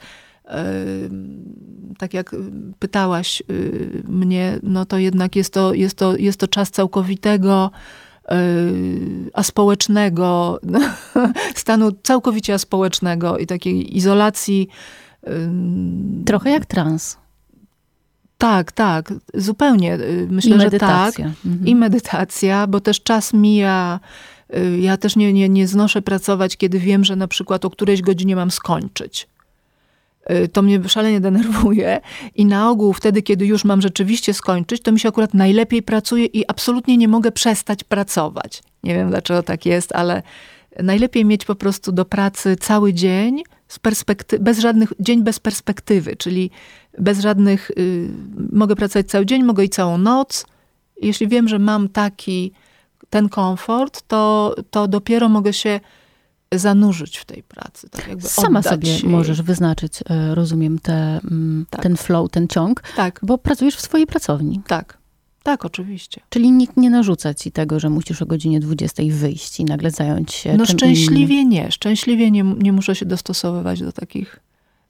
tak 1.97 2.13
jak 2.13 2.35
pytałaś 2.79 3.43
yy, 3.47 4.03
mnie, 4.07 4.59
no 4.63 4.85
to 4.85 4.97
jednak 4.97 5.35
jest 5.35 5.53
to, 5.53 5.73
jest 5.73 5.97
to, 5.97 6.17
jest 6.17 6.39
to 6.39 6.47
czas 6.47 6.71
całkowitego 6.71 7.71
yy, 8.31 8.37
aspołecznego, 9.33 10.59
stanu 11.55 11.91
całkowicie 12.03 12.53
aspołecznego 12.53 13.37
i 13.37 13.47
takiej 13.47 13.97
izolacji. 13.97 14.67
Trochę 16.25 16.49
jak 16.49 16.65
trans. 16.65 17.17
Tak, 18.41 18.71
tak, 18.71 19.13
zupełnie. 19.33 19.95
Y, 19.95 20.27
myślę, 20.31 20.59
że 20.59 20.71
tak. 20.71 21.19
Mhm. 21.19 21.65
I 21.65 21.75
medytacja, 21.75 22.67
bo 22.67 22.79
też 22.79 23.03
czas 23.03 23.33
mija. 23.33 23.99
Y, 24.55 24.79
ja 24.79 24.97
też 24.97 25.15
nie, 25.15 25.33
nie, 25.33 25.49
nie 25.49 25.67
znoszę 25.67 26.01
pracować, 26.01 26.57
kiedy 26.57 26.79
wiem, 26.79 27.03
że 27.03 27.15
na 27.15 27.27
przykład 27.27 27.65
o 27.65 27.69
którejś 27.69 28.01
godzinie 28.01 28.35
mam 28.35 28.51
skończyć. 28.51 29.27
Y, 30.31 30.47
to 30.47 30.61
mnie 30.61 30.89
szalenie 30.89 31.19
denerwuje 31.19 32.01
i 32.35 32.45
na 32.45 32.69
ogół 32.69 32.93
wtedy, 32.93 33.21
kiedy 33.21 33.45
już 33.45 33.65
mam 33.65 33.81
rzeczywiście 33.81 34.33
skończyć, 34.33 34.81
to 34.81 34.91
mi 34.91 34.99
się 34.99 35.09
akurat 35.09 35.33
najlepiej 35.33 35.83
pracuje 35.83 36.25
i 36.25 36.47
absolutnie 36.47 36.97
nie 36.97 37.07
mogę 37.07 37.31
przestać 37.31 37.83
pracować. 37.83 38.63
Nie 38.83 38.95
wiem 38.95 39.09
dlaczego 39.09 39.43
tak 39.43 39.65
jest, 39.65 39.91
ale 39.95 40.23
najlepiej 40.79 41.25
mieć 41.25 41.45
po 41.45 41.55
prostu 41.55 41.91
do 41.91 42.05
pracy 42.05 42.55
cały 42.55 42.93
dzień, 42.93 43.43
bez 44.39 44.59
żadnych, 44.59 44.93
dzień 44.99 45.23
bez 45.23 45.39
perspektywy, 45.39 46.15
czyli 46.15 46.51
bez 46.99 47.19
żadnych, 47.19 47.71
y, 47.71 48.09
mogę 48.51 48.75
pracować 48.75 49.07
cały 49.07 49.25
dzień, 49.25 49.43
mogę 49.43 49.63
i 49.63 49.69
całą 49.69 49.97
noc. 49.97 50.45
Jeśli 51.01 51.27
wiem, 51.27 51.47
że 51.47 51.59
mam 51.59 51.89
taki, 51.89 52.51
ten 53.09 53.29
komfort, 53.29 54.01
to, 54.07 54.55
to 54.71 54.87
dopiero 54.87 55.29
mogę 55.29 55.53
się 55.53 55.79
zanurzyć 56.55 57.17
w 57.17 57.25
tej 57.25 57.43
pracy. 57.43 57.89
Tak 57.89 58.07
jakby 58.07 58.27
Sama 58.27 58.61
sobie 58.61 58.99
możesz 59.03 59.41
wyznaczyć, 59.41 59.93
e, 60.09 60.35
rozumiem, 60.35 60.79
te, 60.79 61.19
mm, 61.23 61.65
tak. 61.69 61.81
ten 61.81 61.97
flow, 61.97 62.31
ten 62.31 62.47
ciąg, 62.47 62.83
tak. 62.95 63.19
bo 63.23 63.37
pracujesz 63.37 63.75
w 63.75 63.81
swojej 63.81 64.07
pracowni. 64.07 64.61
Tak. 64.67 65.01
Tak, 65.43 65.65
oczywiście. 65.65 66.21
Czyli 66.29 66.51
nikt 66.51 66.77
nie 66.77 66.89
narzuca 66.89 67.33
ci 67.33 67.51
tego, 67.51 67.79
że 67.79 67.89
musisz 67.89 68.21
o 68.21 68.25
godzinie 68.25 68.59
20 68.59 69.03
wyjść 69.11 69.59
i 69.59 69.65
nagle 69.65 69.91
zająć 69.91 70.33
się. 70.33 70.57
No 70.57 70.65
szczęśliwie 70.65 71.35
innym. 71.35 71.49
nie. 71.49 71.71
Szczęśliwie 71.71 72.31
nie, 72.31 72.43
nie 72.43 72.73
muszę 72.73 72.95
się 72.95 73.05
dostosowywać 73.05 73.81
do 73.81 73.91
takich, 73.91 74.39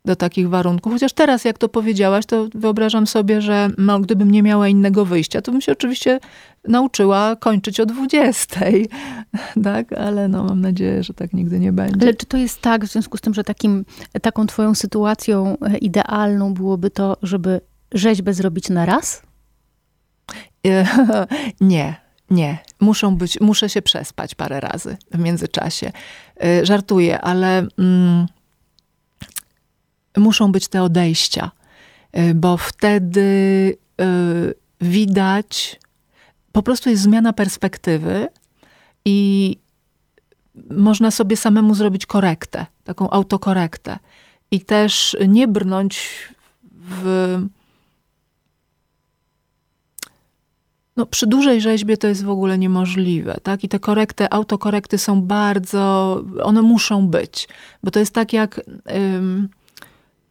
do 0.06 0.16
takich 0.16 0.50
warunków. 0.50 0.94
Chociaż 0.94 1.14
teraz, 1.14 1.46
jak 1.46 1.58
to 1.58 1.70
powiedziałaś, 1.70 2.26
to 2.26 2.48
wyobrażam 2.56 3.08
sobie, 3.08 3.42
że 3.42 3.70
no, 3.78 4.00
gdybym 4.00 4.32
nie 4.32 4.44
miała 4.44 4.68
innego 4.68 5.06
wyjścia, 5.06 5.42
to 5.42 5.52
bym 5.52 5.62
się 5.62 5.72
oczywiście 5.72 6.20
nauczyła 6.68 7.36
kończyć 7.36 7.80
o 7.80 7.86
20. 7.86 8.60
tak? 9.64 9.94
Ale 9.94 10.28
no, 10.28 10.44
mam 10.44 10.62
nadzieję, 10.62 11.04
że 11.04 11.14
tak 11.14 11.34
nigdy 11.34 11.60
nie 11.60 11.74
będzie. 11.74 12.02
Ale 12.02 12.14
czy 12.14 12.26
to 12.26 12.38
jest 12.38 12.62
tak, 12.62 12.86
w 12.86 12.92
związku 12.92 13.18
z 13.18 13.22
tym, 13.22 13.34
że 13.34 13.44
takim, 13.44 13.86
taką 14.22 14.48
twoją 14.48 14.76
sytuacją 14.76 15.58
e, 15.62 15.78
idealną 15.78 16.54
byłoby 16.54 16.90
to, 16.90 17.18
żeby 17.22 17.62
rzeźbę 17.94 18.34
zrobić 18.34 18.70
na 18.70 18.86
raz? 18.86 19.22
nie, 21.62 21.96
nie. 22.30 22.58
Muszą 22.80 23.16
być, 23.16 23.42
muszę 23.42 23.70
się 23.70 23.82
przespać 23.82 24.36
parę 24.36 24.60
razy 24.60 24.98
w 25.12 25.20
międzyczasie. 25.20 25.92
E, 26.44 26.66
żartuję, 26.66 27.22
ale 27.22 27.68
mm, 27.80 28.28
muszą 30.18 30.52
być 30.52 30.68
te 30.68 30.84
odejścia, 30.84 31.52
e, 32.12 32.34
bo 32.34 32.58
wtedy 32.58 33.22
y, 34.02 34.54
widać, 34.82 35.80
po 36.52 36.64
prostu 36.64 36.90
jest 36.90 37.04
zmiana 37.04 37.34
perspektywy 37.34 38.28
i 39.06 39.58
można 40.70 41.12
sobie 41.12 41.38
samemu 41.38 41.76
zrobić 41.76 42.06
korektę, 42.06 42.66
taką 42.84 43.10
autokorektę. 43.10 44.00
I 44.52 44.62
też 44.62 45.18
nie 45.28 45.48
brnąć 45.48 46.08
w 46.72 47.38
No, 50.98 51.06
przy 51.06 51.28
dużej 51.28 51.62
rzeźbie 51.62 51.98
to 51.98 52.08
jest 52.08 52.24
w 52.24 52.30
ogóle 52.30 52.58
niemożliwe, 52.58 53.38
tak? 53.44 53.64
I 53.64 53.70
te 53.70 53.80
korekty, 53.80 54.30
autokorekty 54.30 54.98
są 54.98 55.22
bardzo, 55.22 56.24
one 56.44 56.62
muszą 56.62 57.08
być, 57.08 57.48
bo 57.84 57.92
to 57.92 58.00
jest 58.00 58.14
tak 58.14 58.34
jak, 58.34 58.62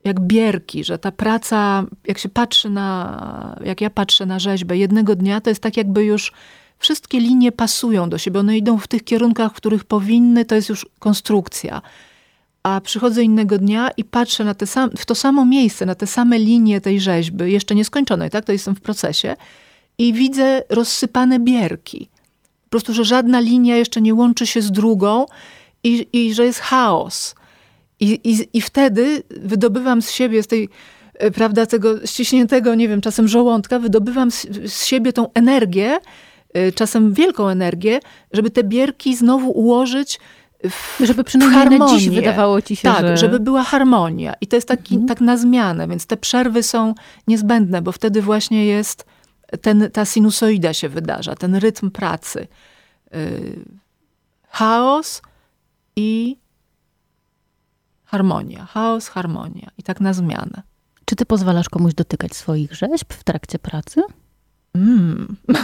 jak 0.05 0.21
bierki, 0.21 0.85
że 0.85 0.99
ta 0.99 1.13
praca, 1.13 1.85
jak 2.05 2.19
się 2.19 2.29
patrzy 2.29 2.71
na, 2.71 3.57
jak 3.65 3.81
ja 3.81 3.91
patrzę 3.91 4.27
na 4.27 4.39
rzeźbę 4.39 4.77
jednego 4.77 5.17
dnia, 5.17 5.41
to 5.41 5.51
jest 5.51 5.63
tak 5.63 5.77
jakby 5.77 6.05
już 6.05 6.33
wszystkie 6.79 7.21
linie 7.21 7.53
pasują 7.53 8.11
do 8.11 8.19
siebie, 8.19 8.41
one 8.41 8.59
idą 8.59 8.79
w 8.79 8.89
tych 8.89 9.05
kierunkach, 9.05 9.53
w 9.53 9.55
których 9.55 9.85
powinny, 9.85 10.45
to 10.45 10.55
jest 10.55 10.69
już 10.69 10.87
konstrukcja. 10.99 11.83
A 12.63 12.81
przychodzę 12.81 13.23
innego 13.23 13.59
dnia 13.59 13.91
i 13.97 14.05
patrzę 14.05 14.45
na 14.45 14.55
te 14.55 14.67
sam, 14.67 14.91
w 14.97 15.07
to 15.07 15.15
samo 15.15 15.45
miejsce, 15.45 15.87
na 15.87 15.95
te 15.95 16.07
same 16.07 16.39
linie 16.39 16.81
tej 16.81 17.01
rzeźby, 17.01 17.53
jeszcze 17.53 17.75
nieskończonej, 17.75 18.31
tak? 18.31 18.45
To 18.45 18.53
jestem 18.53 18.75
w 18.75 18.81
procesie 18.81 19.37
i 19.99 20.13
widzę 20.13 20.63
rozsypane 20.69 21.39
bierki. 21.39 22.09
Po 22.65 22.71
prostu, 22.71 22.95
że 22.95 23.05
żadna 23.05 23.41
linia 23.41 23.77
jeszcze 23.77 24.01
nie 24.01 24.15
łączy 24.15 24.47
się 24.47 24.63
z 24.63 24.73
drugą 24.73 25.27
i, 25.85 26.07
i 26.13 26.35
że 26.35 26.45
jest 26.45 26.61
chaos. 26.61 27.35
I, 28.01 28.21
i, 28.25 28.49
I 28.53 28.61
wtedy 28.61 29.23
wydobywam 29.31 30.03
z 30.03 30.11
siebie, 30.11 30.43
z 30.43 30.47
tej, 30.47 30.69
e, 31.15 31.31
prawda, 31.31 31.67
tego 31.67 32.07
ściśniętego, 32.07 32.75
nie 32.75 32.89
wiem, 32.89 33.01
czasem 33.01 33.29
żołądka, 33.29 33.79
wydobywam 33.79 34.31
z, 34.31 34.47
z 34.73 34.85
siebie 34.85 35.13
tą 35.13 35.33
energię, 35.35 35.99
e, 36.55 36.73
czasem 36.73 37.13
wielką 37.13 37.49
energię, 37.49 38.01
żeby 38.33 38.51
te 38.51 38.65
bierki 38.65 39.17
znowu 39.17 39.51
ułożyć 39.51 40.21
w, 40.69 41.01
żeby 41.07 41.25
przynajmniej 41.25 41.79
w 41.79 41.81
na 41.81 41.89
dziś 41.89 42.09
wydawało 42.09 42.63
ci 42.63 42.77
się, 42.77 42.83
tak, 42.83 43.07
że... 43.07 43.17
żeby 43.17 43.41
była 43.41 43.65
harmonia. 43.65 44.35
I 44.41 44.47
to 44.47 44.57
jest 44.57 44.69
taki, 44.69 44.95
mhm. 44.95 45.09
tak 45.09 45.21
na 45.21 45.37
zmianę, 45.37 45.89
więc 45.89 46.07
te 46.07 46.17
przerwy 46.17 46.63
są 46.63 46.95
niezbędne, 47.29 47.83
bo 47.83 47.93
wtedy 47.93 48.23
właśnie 48.23 48.67
jest 48.67 49.05
ten, 49.61 49.91
ta 49.93 50.05
sinusoida 50.05 50.75
się 50.75 50.89
wydarza, 50.89 51.35
ten 51.35 51.55
rytm 51.55 51.91
pracy. 51.91 52.47
Yy, 53.13 53.19
chaos 54.49 55.23
i 55.97 56.37
harmonia. 58.11 58.67
Chaos, 58.67 59.09
harmonia. 59.09 59.71
I 59.79 59.83
tak 59.83 60.01
na 60.01 60.13
zmianę. 60.13 60.63
Czy 61.05 61.17
ty 61.17 61.27
pozwalasz 61.27 61.69
komuś 61.69 61.95
dotykać 61.95 62.37
swoich 62.37 62.75
rzeźb 62.75 63.13
w 63.13 63.25
trakcie 63.25 63.59
pracy? 63.59 64.03
Mm. 64.75 65.37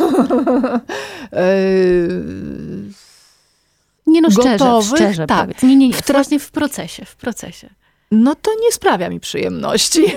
nie 4.07 4.21
no, 4.21 4.31
szczerze, 4.31 4.59
Gotowych, 4.59 4.97
szczerze 4.97 5.27
tak. 5.27 5.41
Powiedz. 5.41 5.63
Nie, 5.63 5.77
nie, 5.77 5.89
nie. 5.89 5.95
W, 5.95 6.07
właśnie 6.07 6.39
w 6.39 6.51
procesie, 6.51 7.05
w 7.05 7.17
procesie. 7.17 7.71
No 8.11 8.35
to 8.35 8.51
nie 8.63 8.73
sprawia 8.73 9.09
mi 9.09 9.21
przyjemności. 9.21 10.05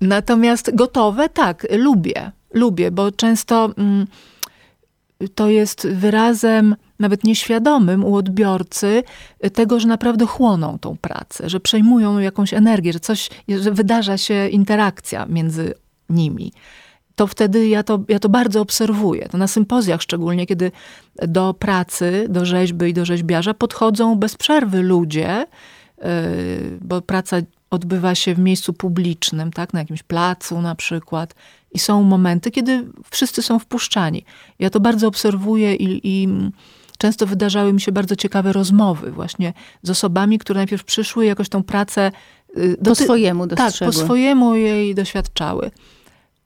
Natomiast 0.00 0.74
gotowe, 0.74 1.28
tak, 1.28 1.66
lubię. 1.78 2.32
Lubię, 2.54 2.90
bo 2.90 3.12
często 3.12 3.70
mm, 3.78 4.06
to 5.34 5.48
jest 5.48 5.88
wyrazem 5.88 6.76
nawet 7.02 7.24
nieświadomym 7.24 8.04
u 8.04 8.16
odbiorcy 8.16 9.02
tego, 9.52 9.80
że 9.80 9.88
naprawdę 9.88 10.26
chłoną 10.26 10.78
tą 10.78 10.96
pracę, 10.96 11.50
że 11.50 11.60
przejmują 11.60 12.18
jakąś 12.18 12.54
energię, 12.54 12.92
że 12.92 13.00
coś, 13.00 13.30
że 13.48 13.70
wydarza 13.72 14.18
się 14.18 14.48
interakcja 14.48 15.26
między 15.26 15.74
nimi 16.10 16.52
to 17.16 17.26
wtedy 17.26 17.68
ja 17.68 17.82
to, 17.82 18.00
ja 18.08 18.18
to 18.18 18.28
bardzo 18.28 18.60
obserwuję. 18.60 19.28
To 19.28 19.38
na 19.38 19.46
sympozjach 19.46 20.02
szczególnie, 20.02 20.46
kiedy 20.46 20.70
do 21.16 21.54
pracy, 21.54 22.26
do 22.28 22.44
rzeźby 22.44 22.86
i 22.86 22.94
do 22.94 23.04
rzeźbiarza 23.04 23.54
podchodzą 23.54 24.16
bez 24.16 24.36
przerwy 24.36 24.82
ludzie, 24.82 25.46
yy, 25.98 26.04
bo 26.80 27.02
praca 27.02 27.36
odbywa 27.70 28.14
się 28.14 28.34
w 28.34 28.38
miejscu 28.38 28.72
publicznym, 28.72 29.52
tak, 29.52 29.72
na 29.72 29.80
jakimś 29.80 30.02
placu 30.02 30.60
na 30.60 30.74
przykład. 30.74 31.34
I 31.72 31.78
są 31.78 32.02
momenty, 32.02 32.50
kiedy 32.50 32.84
wszyscy 33.10 33.42
są 33.42 33.58
wpuszczani. 33.58 34.24
Ja 34.58 34.70
to 34.70 34.80
bardzo 34.80 35.08
obserwuję 35.08 35.74
i, 35.74 36.00
i 36.04 36.28
często 37.02 37.26
wydarzały 37.26 37.72
mi 37.72 37.80
się 37.80 37.92
bardzo 37.92 38.16
ciekawe 38.16 38.52
rozmowy 38.52 39.10
właśnie 39.10 39.52
z 39.82 39.90
osobami, 39.90 40.38
które 40.38 40.58
najpierw 40.58 40.84
przyszły 40.84 41.26
jakoś 41.26 41.48
tą 41.48 41.62
pracę... 41.62 42.12
Yy, 42.56 42.76
po 42.84 42.94
swojemu 42.94 43.46
dostrzegły. 43.46 43.92
Tak, 43.92 43.98
po 43.98 44.04
swojemu 44.04 44.54
jej 44.54 44.94
doświadczały 44.94 45.70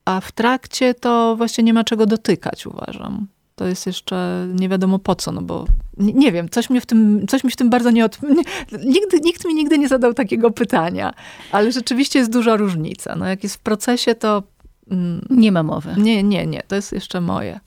a 0.07 0.21
w 0.21 0.33
trakcie 0.33 0.95
to 0.95 1.37
właśnie 1.37 1.64
nie 1.64 1.75
ma 1.75 1.85
czego 1.85 2.07
dotykać, 2.07 2.66
uważam. 2.66 3.27
To 3.55 3.66
jest 3.66 3.87
jeszcze 3.87 4.47
nie 4.55 4.69
wiadomo 4.69 4.99
po 4.99 5.14
co, 5.14 5.33
no 5.33 5.42
bo 5.42 5.64
nie, 5.97 6.12
nie 6.12 6.33
wiem, 6.33 6.49
coś, 6.49 6.71
mnie 6.71 6.81
w 6.81 6.87
tym, 6.87 7.27
coś 7.27 7.45
mi 7.45 7.51
w 7.51 7.57
tym 7.57 7.71
bardzo 7.71 7.90
nie, 7.90 8.05
od... 8.05 8.19
Nigdy, 8.95 9.21
nikt 9.21 9.45
mi 9.45 9.55
nigdy 9.55 9.79
nie 9.79 9.88
zadał 9.88 10.14
takiego 10.14 10.51
pytania, 10.51 11.14
ale 11.53 11.73
rzeczywiście 11.73 12.19
jest 12.19 12.33
duża 12.33 12.57
różnica. 12.57 13.16
No 13.16 13.27
jak 13.27 13.42
jest 13.42 13.57
w 13.57 13.61
procesie, 13.61 14.14
to... 14.14 14.42
Mm, 14.90 15.27
nie 15.31 15.53
ma 15.53 15.62
mowy. 15.62 15.95
Nie, 15.97 16.23
nie, 16.23 16.47
nie, 16.47 16.62
to 16.69 16.77
jest 16.77 16.92
jeszcze 16.92 17.21
moje. 17.21 17.61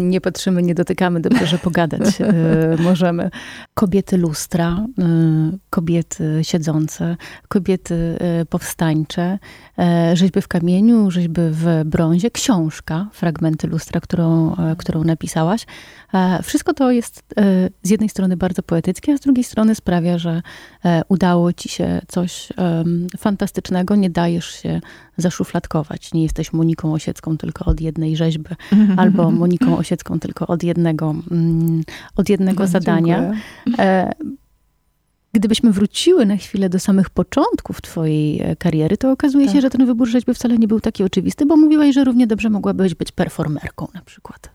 Nie 0.00 0.20
patrzymy, 0.20 0.62
nie 0.62 0.74
dotykamy, 0.74 1.20
dobrze, 1.20 1.46
że 1.46 1.58
pogadać 1.58 2.20
e, 2.20 2.32
możemy. 2.82 3.30
Kobiety 3.74 4.16
lustra, 4.16 4.86
e, 4.98 5.04
kobiety 5.70 6.40
siedzące, 6.42 7.16
kobiety 7.48 8.18
e, 8.20 8.46
powstańcze, 8.46 9.38
rzeźby 10.14 10.40
w 10.40 10.48
kamieniu, 10.48 11.10
rzeźby 11.10 11.40
w 11.50 11.82
brązie, 11.84 12.30
książka, 12.30 13.08
fragmenty 13.12 13.66
lustra, 13.66 14.00
którą, 14.00 14.56
którą 14.78 15.04
napisałaś. 15.04 15.66
Wszystko 16.42 16.74
to 16.74 16.90
jest 16.90 17.22
z 17.82 17.90
jednej 17.90 18.08
strony 18.08 18.36
bardzo 18.36 18.62
poetyckie, 18.62 19.12
a 19.12 19.16
z 19.16 19.20
drugiej 19.20 19.44
strony 19.44 19.74
sprawia, 19.74 20.18
że 20.18 20.42
udało 21.08 21.52
ci 21.52 21.68
się 21.68 22.00
coś 22.08 22.48
fantastycznego, 23.18 23.96
nie 23.96 24.10
dajesz 24.10 24.50
się 24.62 24.80
zaszufladkować. 25.16 26.14
Nie 26.14 26.22
jesteś 26.22 26.52
Moniką 26.52 26.94
Osiecką 26.94 27.36
tylko 27.36 27.64
od 27.64 27.80
jednej 27.80 28.16
rzeźby, 28.16 28.50
albo 28.96 29.30
Moniką 29.30 29.78
Osiecką 29.78 30.20
tylko 30.20 30.46
od 30.46 30.62
jednego, 30.62 31.14
mm, 31.30 31.82
od 32.16 32.28
jednego 32.28 32.62
no, 32.62 32.66
zadania. 32.66 33.32
E, 33.78 34.12
gdybyśmy 35.32 35.72
wróciły 35.72 36.26
na 36.26 36.36
chwilę 36.36 36.68
do 36.68 36.78
samych 36.78 37.10
początków 37.10 37.82
twojej 37.82 38.42
e, 38.42 38.56
kariery, 38.56 38.96
to 38.96 39.10
okazuje 39.10 39.46
tak. 39.46 39.54
się, 39.54 39.60
że 39.60 39.70
ten 39.70 39.86
wybór 39.86 40.08
rzeźby 40.08 40.34
wcale 40.34 40.58
nie 40.58 40.68
był 40.68 40.80
taki 40.80 41.04
oczywisty, 41.04 41.46
bo 41.46 41.56
mówiłaś, 41.56 41.94
że 41.94 42.04
równie 42.04 42.26
dobrze 42.26 42.50
mogłabyś 42.50 42.94
być 42.94 43.12
performerką 43.12 43.88
na 43.94 44.02
przykład. 44.02 44.50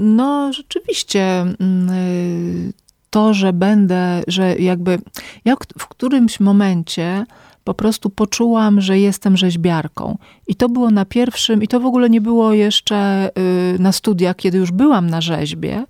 No, 0.00 0.52
rzeczywiście 0.52 1.40
mm, 1.40 1.90
y, 1.90 2.72
to, 3.10 3.34
że 3.34 3.52
będę, 3.52 4.22
że 4.26 4.56
jakby 4.56 4.98
ja 5.44 5.54
w 5.78 5.88
którymś 5.88 6.40
momencie 6.40 7.26
po 7.64 7.74
prostu 7.74 8.10
poczułam, 8.10 8.80
że 8.80 8.98
jestem 8.98 9.36
rzeźbiarką. 9.36 10.18
I 10.46 10.54
to 10.54 10.68
było 10.68 10.90
na 10.90 11.04
pierwszym, 11.04 11.62
i 11.62 11.68
to 11.68 11.80
w 11.80 11.86
ogóle 11.86 12.10
nie 12.10 12.20
było 12.20 12.52
jeszcze 12.52 13.30
y, 13.74 13.78
na 13.78 13.92
studiach, 13.92 14.36
kiedy 14.36 14.58
już 14.58 14.72
byłam 14.72 15.10
na 15.10 15.20
rzeźbie, 15.20 15.84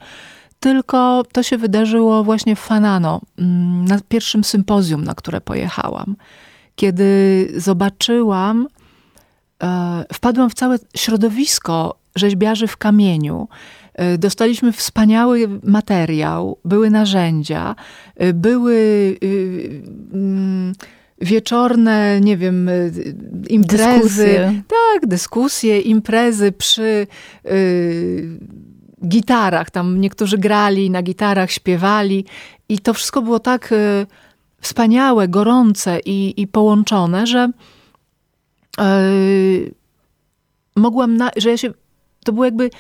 tylko 0.60 1.22
to 1.32 1.42
się 1.42 1.58
wydarzyło 1.58 2.24
właśnie 2.24 2.56
w 2.56 2.60
Fanano, 2.60 3.20
mm, 3.38 3.84
na 3.84 4.00
pierwszym 4.08 4.44
sympozjum, 4.44 5.04
na 5.04 5.14
które 5.14 5.40
pojechałam. 5.40 6.16
Kiedy 6.76 7.52
zobaczyłam, 7.56 8.68
e, 9.62 10.04
wpadłam 10.12 10.50
w 10.50 10.54
całe 10.54 10.78
środowisko 10.96 11.98
rzeźbiarzy 12.16 12.66
w 12.66 12.76
kamieniu. 12.76 13.48
E, 13.94 14.18
dostaliśmy 14.18 14.72
wspaniały 14.72 15.48
materiał, 15.62 16.58
były 16.64 16.90
narzędzia, 16.90 17.74
e, 18.16 18.32
były 18.32 18.74
y, 19.22 19.82
mm, 20.12 20.72
wieczorne, 21.20 22.20
nie 22.20 22.36
wiem, 22.36 22.68
y, 22.68 22.92
imprezy. 23.48 24.02
Dyskusje. 24.02 24.62
Tak, 24.68 25.06
dyskusje, 25.06 25.80
imprezy 25.80 26.52
przy 26.52 27.06
y, 27.46 28.38
gitarach. 29.06 29.70
Tam 29.70 30.00
niektórzy 30.00 30.38
grali 30.38 30.90
na 30.90 31.02
gitarach, 31.02 31.50
śpiewali 31.50 32.24
i 32.68 32.78
to 32.78 32.94
wszystko 32.94 33.22
było 33.22 33.38
tak 33.40 33.72
y, 33.72 34.06
wspaniałe, 34.60 35.28
gorące 35.28 36.00
i, 36.04 36.34
i 36.36 36.46
połączone, 36.46 37.26
że 37.26 37.50
y, 38.80 39.74
mogłam, 40.76 41.16
na, 41.16 41.30
że 41.36 41.50
ja 41.50 41.56
się, 41.56 41.72
to 42.24 42.32
było 42.32 42.44
jakby 42.44 42.70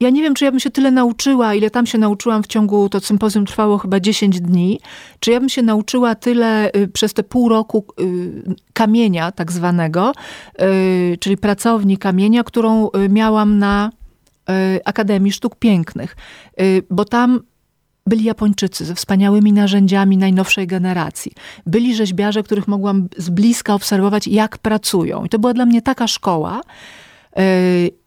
ja 0.00 0.10
nie 0.10 0.22
wiem, 0.22 0.34
czy 0.34 0.44
ja 0.44 0.50
bym 0.50 0.60
się 0.60 0.70
tyle 0.70 0.90
nauczyła, 0.90 1.54
ile 1.54 1.70
tam 1.70 1.86
się 1.86 1.98
nauczyłam 1.98 2.42
w 2.42 2.46
ciągu, 2.46 2.88
to 2.88 3.00
sympozjum 3.00 3.46
trwało 3.46 3.78
chyba 3.78 4.00
10 4.00 4.40
dni, 4.40 4.80
czy 5.20 5.30
ja 5.30 5.40
bym 5.40 5.48
się 5.48 5.62
nauczyła 5.62 6.14
tyle 6.14 6.70
y, 6.76 6.88
przez 6.88 7.14
te 7.14 7.22
pół 7.22 7.48
roku 7.48 7.84
y, 8.00 8.54
kamienia 8.72 9.32
tak 9.32 9.52
zwanego, 9.52 10.12
y, 10.62 11.16
czyli 11.20 11.36
pracowni 11.36 11.98
kamienia, 11.98 12.44
którą 12.44 12.88
miałam 13.08 13.58
na 13.58 13.90
Akademii 14.84 15.32
Sztuk 15.32 15.56
Pięknych. 15.56 16.16
Bo 16.90 17.04
tam 17.04 17.40
byli 18.06 18.24
Japończycy 18.24 18.84
ze 18.84 18.94
wspaniałymi 18.94 19.52
narzędziami 19.52 20.16
najnowszej 20.16 20.66
generacji. 20.66 21.32
Byli 21.66 21.94
rzeźbiarze, 21.94 22.42
których 22.42 22.68
mogłam 22.68 23.08
z 23.16 23.30
bliska 23.30 23.74
obserwować, 23.74 24.26
jak 24.26 24.58
pracują. 24.58 25.24
I 25.24 25.28
to 25.28 25.38
była 25.38 25.54
dla 25.54 25.66
mnie 25.66 25.82
taka 25.82 26.08
szkoła, 26.08 26.60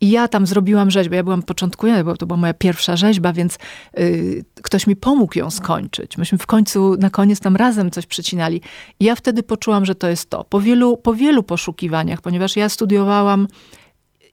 i 0.02 0.10
ja 0.10 0.28
tam 0.28 0.46
zrobiłam 0.46 0.92
rzeźbę. 0.92 1.16
Ja 1.16 1.24
byłam 1.24 1.44
początkująca, 1.44 2.04
bo 2.04 2.18
to 2.18 2.26
była 2.26 2.38
moja 2.38 2.54
pierwsza 2.54 2.96
rzeźba, 2.96 3.34
więc 3.34 3.58
y, 4.00 4.46
ktoś 4.62 4.88
mi 4.88 4.96
pomógł 4.96 5.40
ją 5.40 5.52
skończyć. 5.52 6.18
Myśmy 6.18 6.38
w 6.38 6.46
końcu, 6.46 6.96
na 7.00 7.10
koniec 7.10 7.40
tam 7.40 7.56
razem 7.56 7.92
coś 7.92 8.06
przecinali. 8.06 8.62
I 9.00 9.06
ja 9.06 9.16
wtedy 9.16 9.44
poczułam, 9.44 9.86
że 9.86 9.96
to 9.96 10.10
jest 10.10 10.30
to. 10.30 10.44
Po 10.44 10.62
wielu, 10.62 10.98
po 10.98 11.14
wielu 11.14 11.44
poszukiwaniach, 11.44 12.22
ponieważ 12.22 12.56
ja 12.56 12.70
studiowałam 12.70 13.48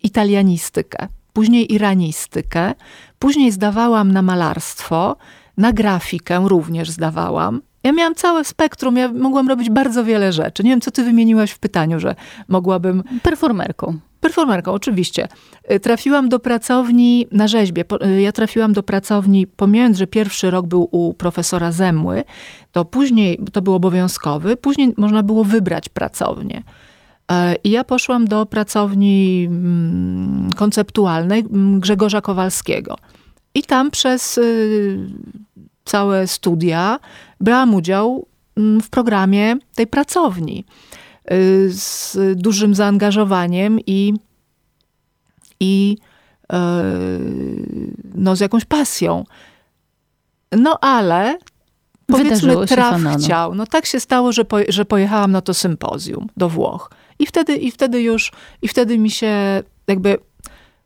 italianistykę, 0.03 1.09
później 1.33 1.75
iranistykę, 1.75 2.75
później 3.19 3.53
zdawałam 3.53 4.13
na 4.13 4.23
malarstwo, 4.23 5.17
na 5.57 5.73
grafikę 5.73 6.45
również 6.49 6.91
zdawałam. 6.91 7.63
Ja 7.83 7.93
miałam 7.93 8.15
całe 8.15 8.45
spektrum, 8.45 8.97
ja 8.97 9.13
mogłam 9.13 9.49
robić 9.49 9.71
bardzo 9.71 10.05
wiele 10.05 10.33
rzeczy. 10.33 10.65
Nie 10.65 10.71
wiem, 10.71 10.81
co 10.81 10.91
ty 10.91 11.05
wymieniłaś 11.05 11.51
w 11.51 11.59
pytaniu, 11.59 12.01
że 12.01 12.15
mogłabym... 12.49 13.03
Performerką. 13.23 13.99
Performerką, 14.27 14.73
oczywiście. 14.73 15.29
Y, 15.73 15.81
trafiłam 15.81 16.29
do 16.29 16.39
pracowni 16.39 17.27
na 17.33 17.49
rzeźbie. 17.49 17.85
Y, 18.07 18.21
ja 18.21 18.33
trafiłam 18.33 18.73
do 18.73 18.83
pracowni, 18.83 19.47
pomijając, 19.47 19.99
że 19.99 20.07
pierwszy 20.07 20.51
rok 20.51 20.67
był 20.67 20.89
u 20.91 21.15
profesora 21.15 21.73
Zemły, 21.73 22.25
to 22.73 22.85
później, 22.85 23.41
to 23.53 23.63
był 23.63 23.75
obowiązkowy, 23.75 24.57
później 24.57 24.95
można 24.97 25.23
było 25.23 25.45
wybrać 25.45 25.89
pracownię. 25.89 26.63
E, 27.33 27.55
I 27.65 27.71
ja 27.71 27.85
poszłam 27.85 28.25
do 28.25 28.47
pracowni 28.47 29.47
mm, 29.51 30.51
konceptualnej 30.57 31.41
mm, 31.41 31.81
Grzegorza 31.81 32.21
Kowalskiego. 32.21 32.97
I 33.55 33.63
tam 33.63 33.91
przez 33.91 34.39
y, 34.39 34.99
całe 35.85 36.27
studia 36.27 36.99
brałam 37.41 37.75
udział 37.75 38.27
mm, 38.57 38.81
w 38.81 38.91
programie 38.91 39.57
tej 39.75 39.87
pracowni. 39.87 40.65
Y, 41.33 41.69
z 41.73 42.17
dużym 42.35 42.75
zaangażowaniem 42.75 43.79
i, 43.87 44.15
i 45.61 45.97
y, 46.53 46.57
no, 48.15 48.37
z 48.37 48.41
jakąś 48.41 48.65
pasją. 48.65 49.25
No 50.53 50.79
ale 50.81 51.39
powiedzmy 52.07 52.67
traf 52.67 53.01
chciał. 53.19 53.55
No 53.55 53.67
tak 53.67 53.87
się 53.87 54.01
stało, 54.01 54.33
że, 54.33 54.45
po, 54.45 54.57
że 54.69 54.85
pojechałam 54.85 55.33
na 55.33 55.41
to 55.41 55.55
sympozjum 55.55 56.29
do 56.37 56.49
Włoch. 56.49 56.91
I 57.19 57.27
wtedy, 57.27 57.57
I 57.57 57.71
wtedy 57.71 58.03
już, 58.03 58.33
i 58.63 58.69
wtedy 58.69 58.99
mi 58.99 59.11
się 59.11 59.63
jakby, 59.87 60.19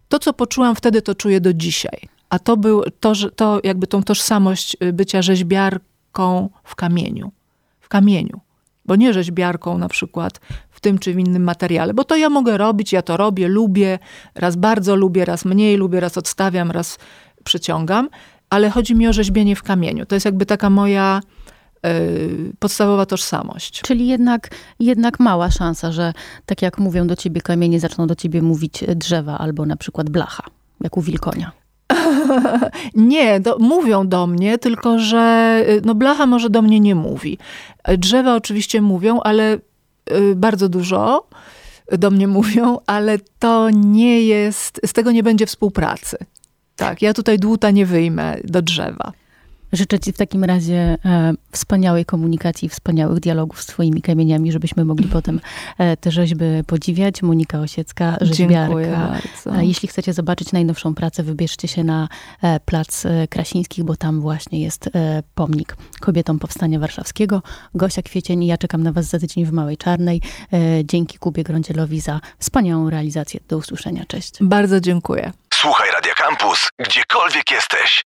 to 0.09 0.18
co 0.18 0.33
poczułam 0.33 0.76
wtedy, 0.76 1.03
to 1.03 1.14
czuję 1.14 1.40
do 1.40 1.55
dzisiaj. 1.55 2.09
A 2.29 2.38
to 2.38 2.57
był, 2.57 2.83
to, 3.00 3.12
to 3.37 3.61
jakby 3.64 3.87
tą 3.87 4.03
tożsamość 4.03 4.76
bycia 4.92 5.22
rzeźbiarką 5.22 6.50
w 6.64 6.74
kamieniu. 6.74 7.33
W 7.81 7.88
kamieniu 7.88 8.40
bo 8.85 8.97
nie 8.97 9.12
rzeźbiarką 9.12 9.79
na 9.79 9.88
przykład 9.88 10.40
w 10.71 10.81
tym 10.81 10.99
czy 10.99 11.14
w 11.14 11.19
innym 11.19 11.45
materiale, 11.45 11.95
bo 11.95 12.05
to 12.05 12.16
ja 12.16 12.31
mogę 12.31 12.59
robić, 12.59 12.93
ja 12.93 13.03
to 13.03 13.16
robię, 13.16 13.49
lubię, 13.49 13.99
raz 14.35 14.57
bardzo 14.57 14.97
lubię, 14.97 15.24
raz 15.24 15.45
mniej 15.45 15.76
lubię, 15.76 16.01
raz 16.01 16.18
odstawiam, 16.18 16.70
raz 16.70 16.99
przyciągam, 17.45 18.09
ale 18.51 18.70
chodzi 18.70 18.95
mi 18.95 19.09
o 19.09 19.12
rzeźbienie 19.12 19.57
w 19.57 19.62
kamieniu. 19.62 20.07
To 20.07 20.16
jest 20.16 20.24
jakby 20.24 20.47
taka 20.47 20.70
moja 20.70 21.20
yy, 21.83 22.53
podstawowa 22.59 23.07
tożsamość. 23.07 23.81
Czyli 23.81 24.09
jednak, 24.09 24.49
jednak 24.81 25.20
mała 25.20 25.51
szansa, 25.51 25.93
że 25.93 26.12
tak 26.47 26.62
jak 26.62 26.78
mówią 26.78 27.07
do 27.07 27.16
ciebie 27.16 27.41
kamienie, 27.41 27.81
zaczną 27.81 28.07
do 28.07 28.14
ciebie 28.14 28.43
mówić 28.43 28.85
drzewa 28.97 29.39
albo 29.39 29.66
na 29.66 29.76
przykład 29.76 30.11
blacha, 30.11 30.43
jak 30.81 30.97
u 30.97 31.01
wilkonia. 31.01 31.53
nie, 32.95 33.41
do, 33.41 33.59
mówią 33.59 34.09
do 34.09 34.26
mnie, 34.26 34.59
tylko 34.59 34.99
że 34.99 35.57
y, 35.68 35.82
no 35.84 35.95
blacha 35.95 36.26
może 36.26 36.51
do 36.51 36.62
mnie 36.62 36.80
nie 36.80 36.95
mówi. 36.95 37.38
Drzewa 37.99 38.34
oczywiście 38.34 38.82
mówią, 38.82 39.20
ale 39.20 39.59
y, 40.11 40.34
bardzo 40.36 40.68
dużo 40.68 41.26
do 41.93 42.11
mnie 42.11 42.28
mówią, 42.28 42.78
ale 42.86 43.18
to 43.38 43.70
nie 43.70 44.22
jest, 44.22 44.80
z 44.86 44.93
tego 44.93 45.12
nie 45.12 45.22
będzie 45.22 45.47
współpracy. 45.47 46.16
Tak, 46.76 47.03
ja 47.03 47.14
tutaj 47.14 47.38
dłuta 47.38 47.70
nie 47.70 47.86
wyjmę 47.86 48.36
do 48.45 48.62
drzewa. 48.62 49.12
Życzę 49.73 49.99
Ci 49.99 50.12
w 50.12 50.16
takim 50.16 50.45
razie 50.45 50.99
e, 51.05 51.33
wspaniałej 51.53 52.05
komunikacji, 52.05 52.68
wspaniałych 52.68 53.21
dialogów 53.21 53.62
z 53.62 53.66
Twoimi 53.66 54.03
kamieniami, 54.03 54.53
żebyśmy 54.53 54.85
mogli 54.85 55.09
potem 55.18 55.41
e, 55.79 55.97
te 55.97 56.11
rzeźby 56.11 56.45
podziwiać. 56.66 57.23
Monika 57.23 57.61
Osiecka, 57.61 58.16
rzeźbiarka. 58.21 58.66
Dziękuję 58.66 58.91
bardzo. 58.91 59.61
E, 59.61 59.64
jeśli 59.64 59.89
chcecie 59.89 60.12
zobaczyć 60.12 60.53
najnowszą 60.53 60.95
pracę, 60.95 61.23
wybierzcie 61.23 61.68
się 61.68 61.85
na 61.85 62.09
e, 62.43 62.61
Plac 62.61 63.07
Krasińskich, 63.31 63.85
bo 63.85 63.97
tam 63.97 64.21
właśnie 64.21 64.61
jest 64.61 64.87
e, 64.87 65.23
pomnik 65.35 65.77
kobietom 66.01 66.39
Powstania 66.39 66.79
Warszawskiego. 66.79 67.43
Gosia 67.75 68.03
Kwiecień, 68.03 68.45
ja 68.45 68.59
czekam 68.59 68.83
na 68.83 68.93
Was 68.93 69.07
za 69.07 69.18
tydzień 69.18 69.47
w 69.47 69.53
Małej 69.53 69.77
Czarnej. 69.77 70.21
Dzięki 70.85 71.18
Kubie 71.18 71.43
Grądzielowi 71.43 72.01
za 72.01 72.21
wspaniałą 72.39 72.91
realizację. 72.91 73.41
Do 73.49 73.57
usłyszenia. 73.57 74.05
Cześć. 74.09 74.35
Bardzo 74.41 74.81
dziękuję. 74.81 75.33
Słuchaj 75.55 75.89
Radio 75.93 76.12
Campus, 76.16 76.68
gdziekolwiek 76.79 77.51
jesteś. 77.51 78.09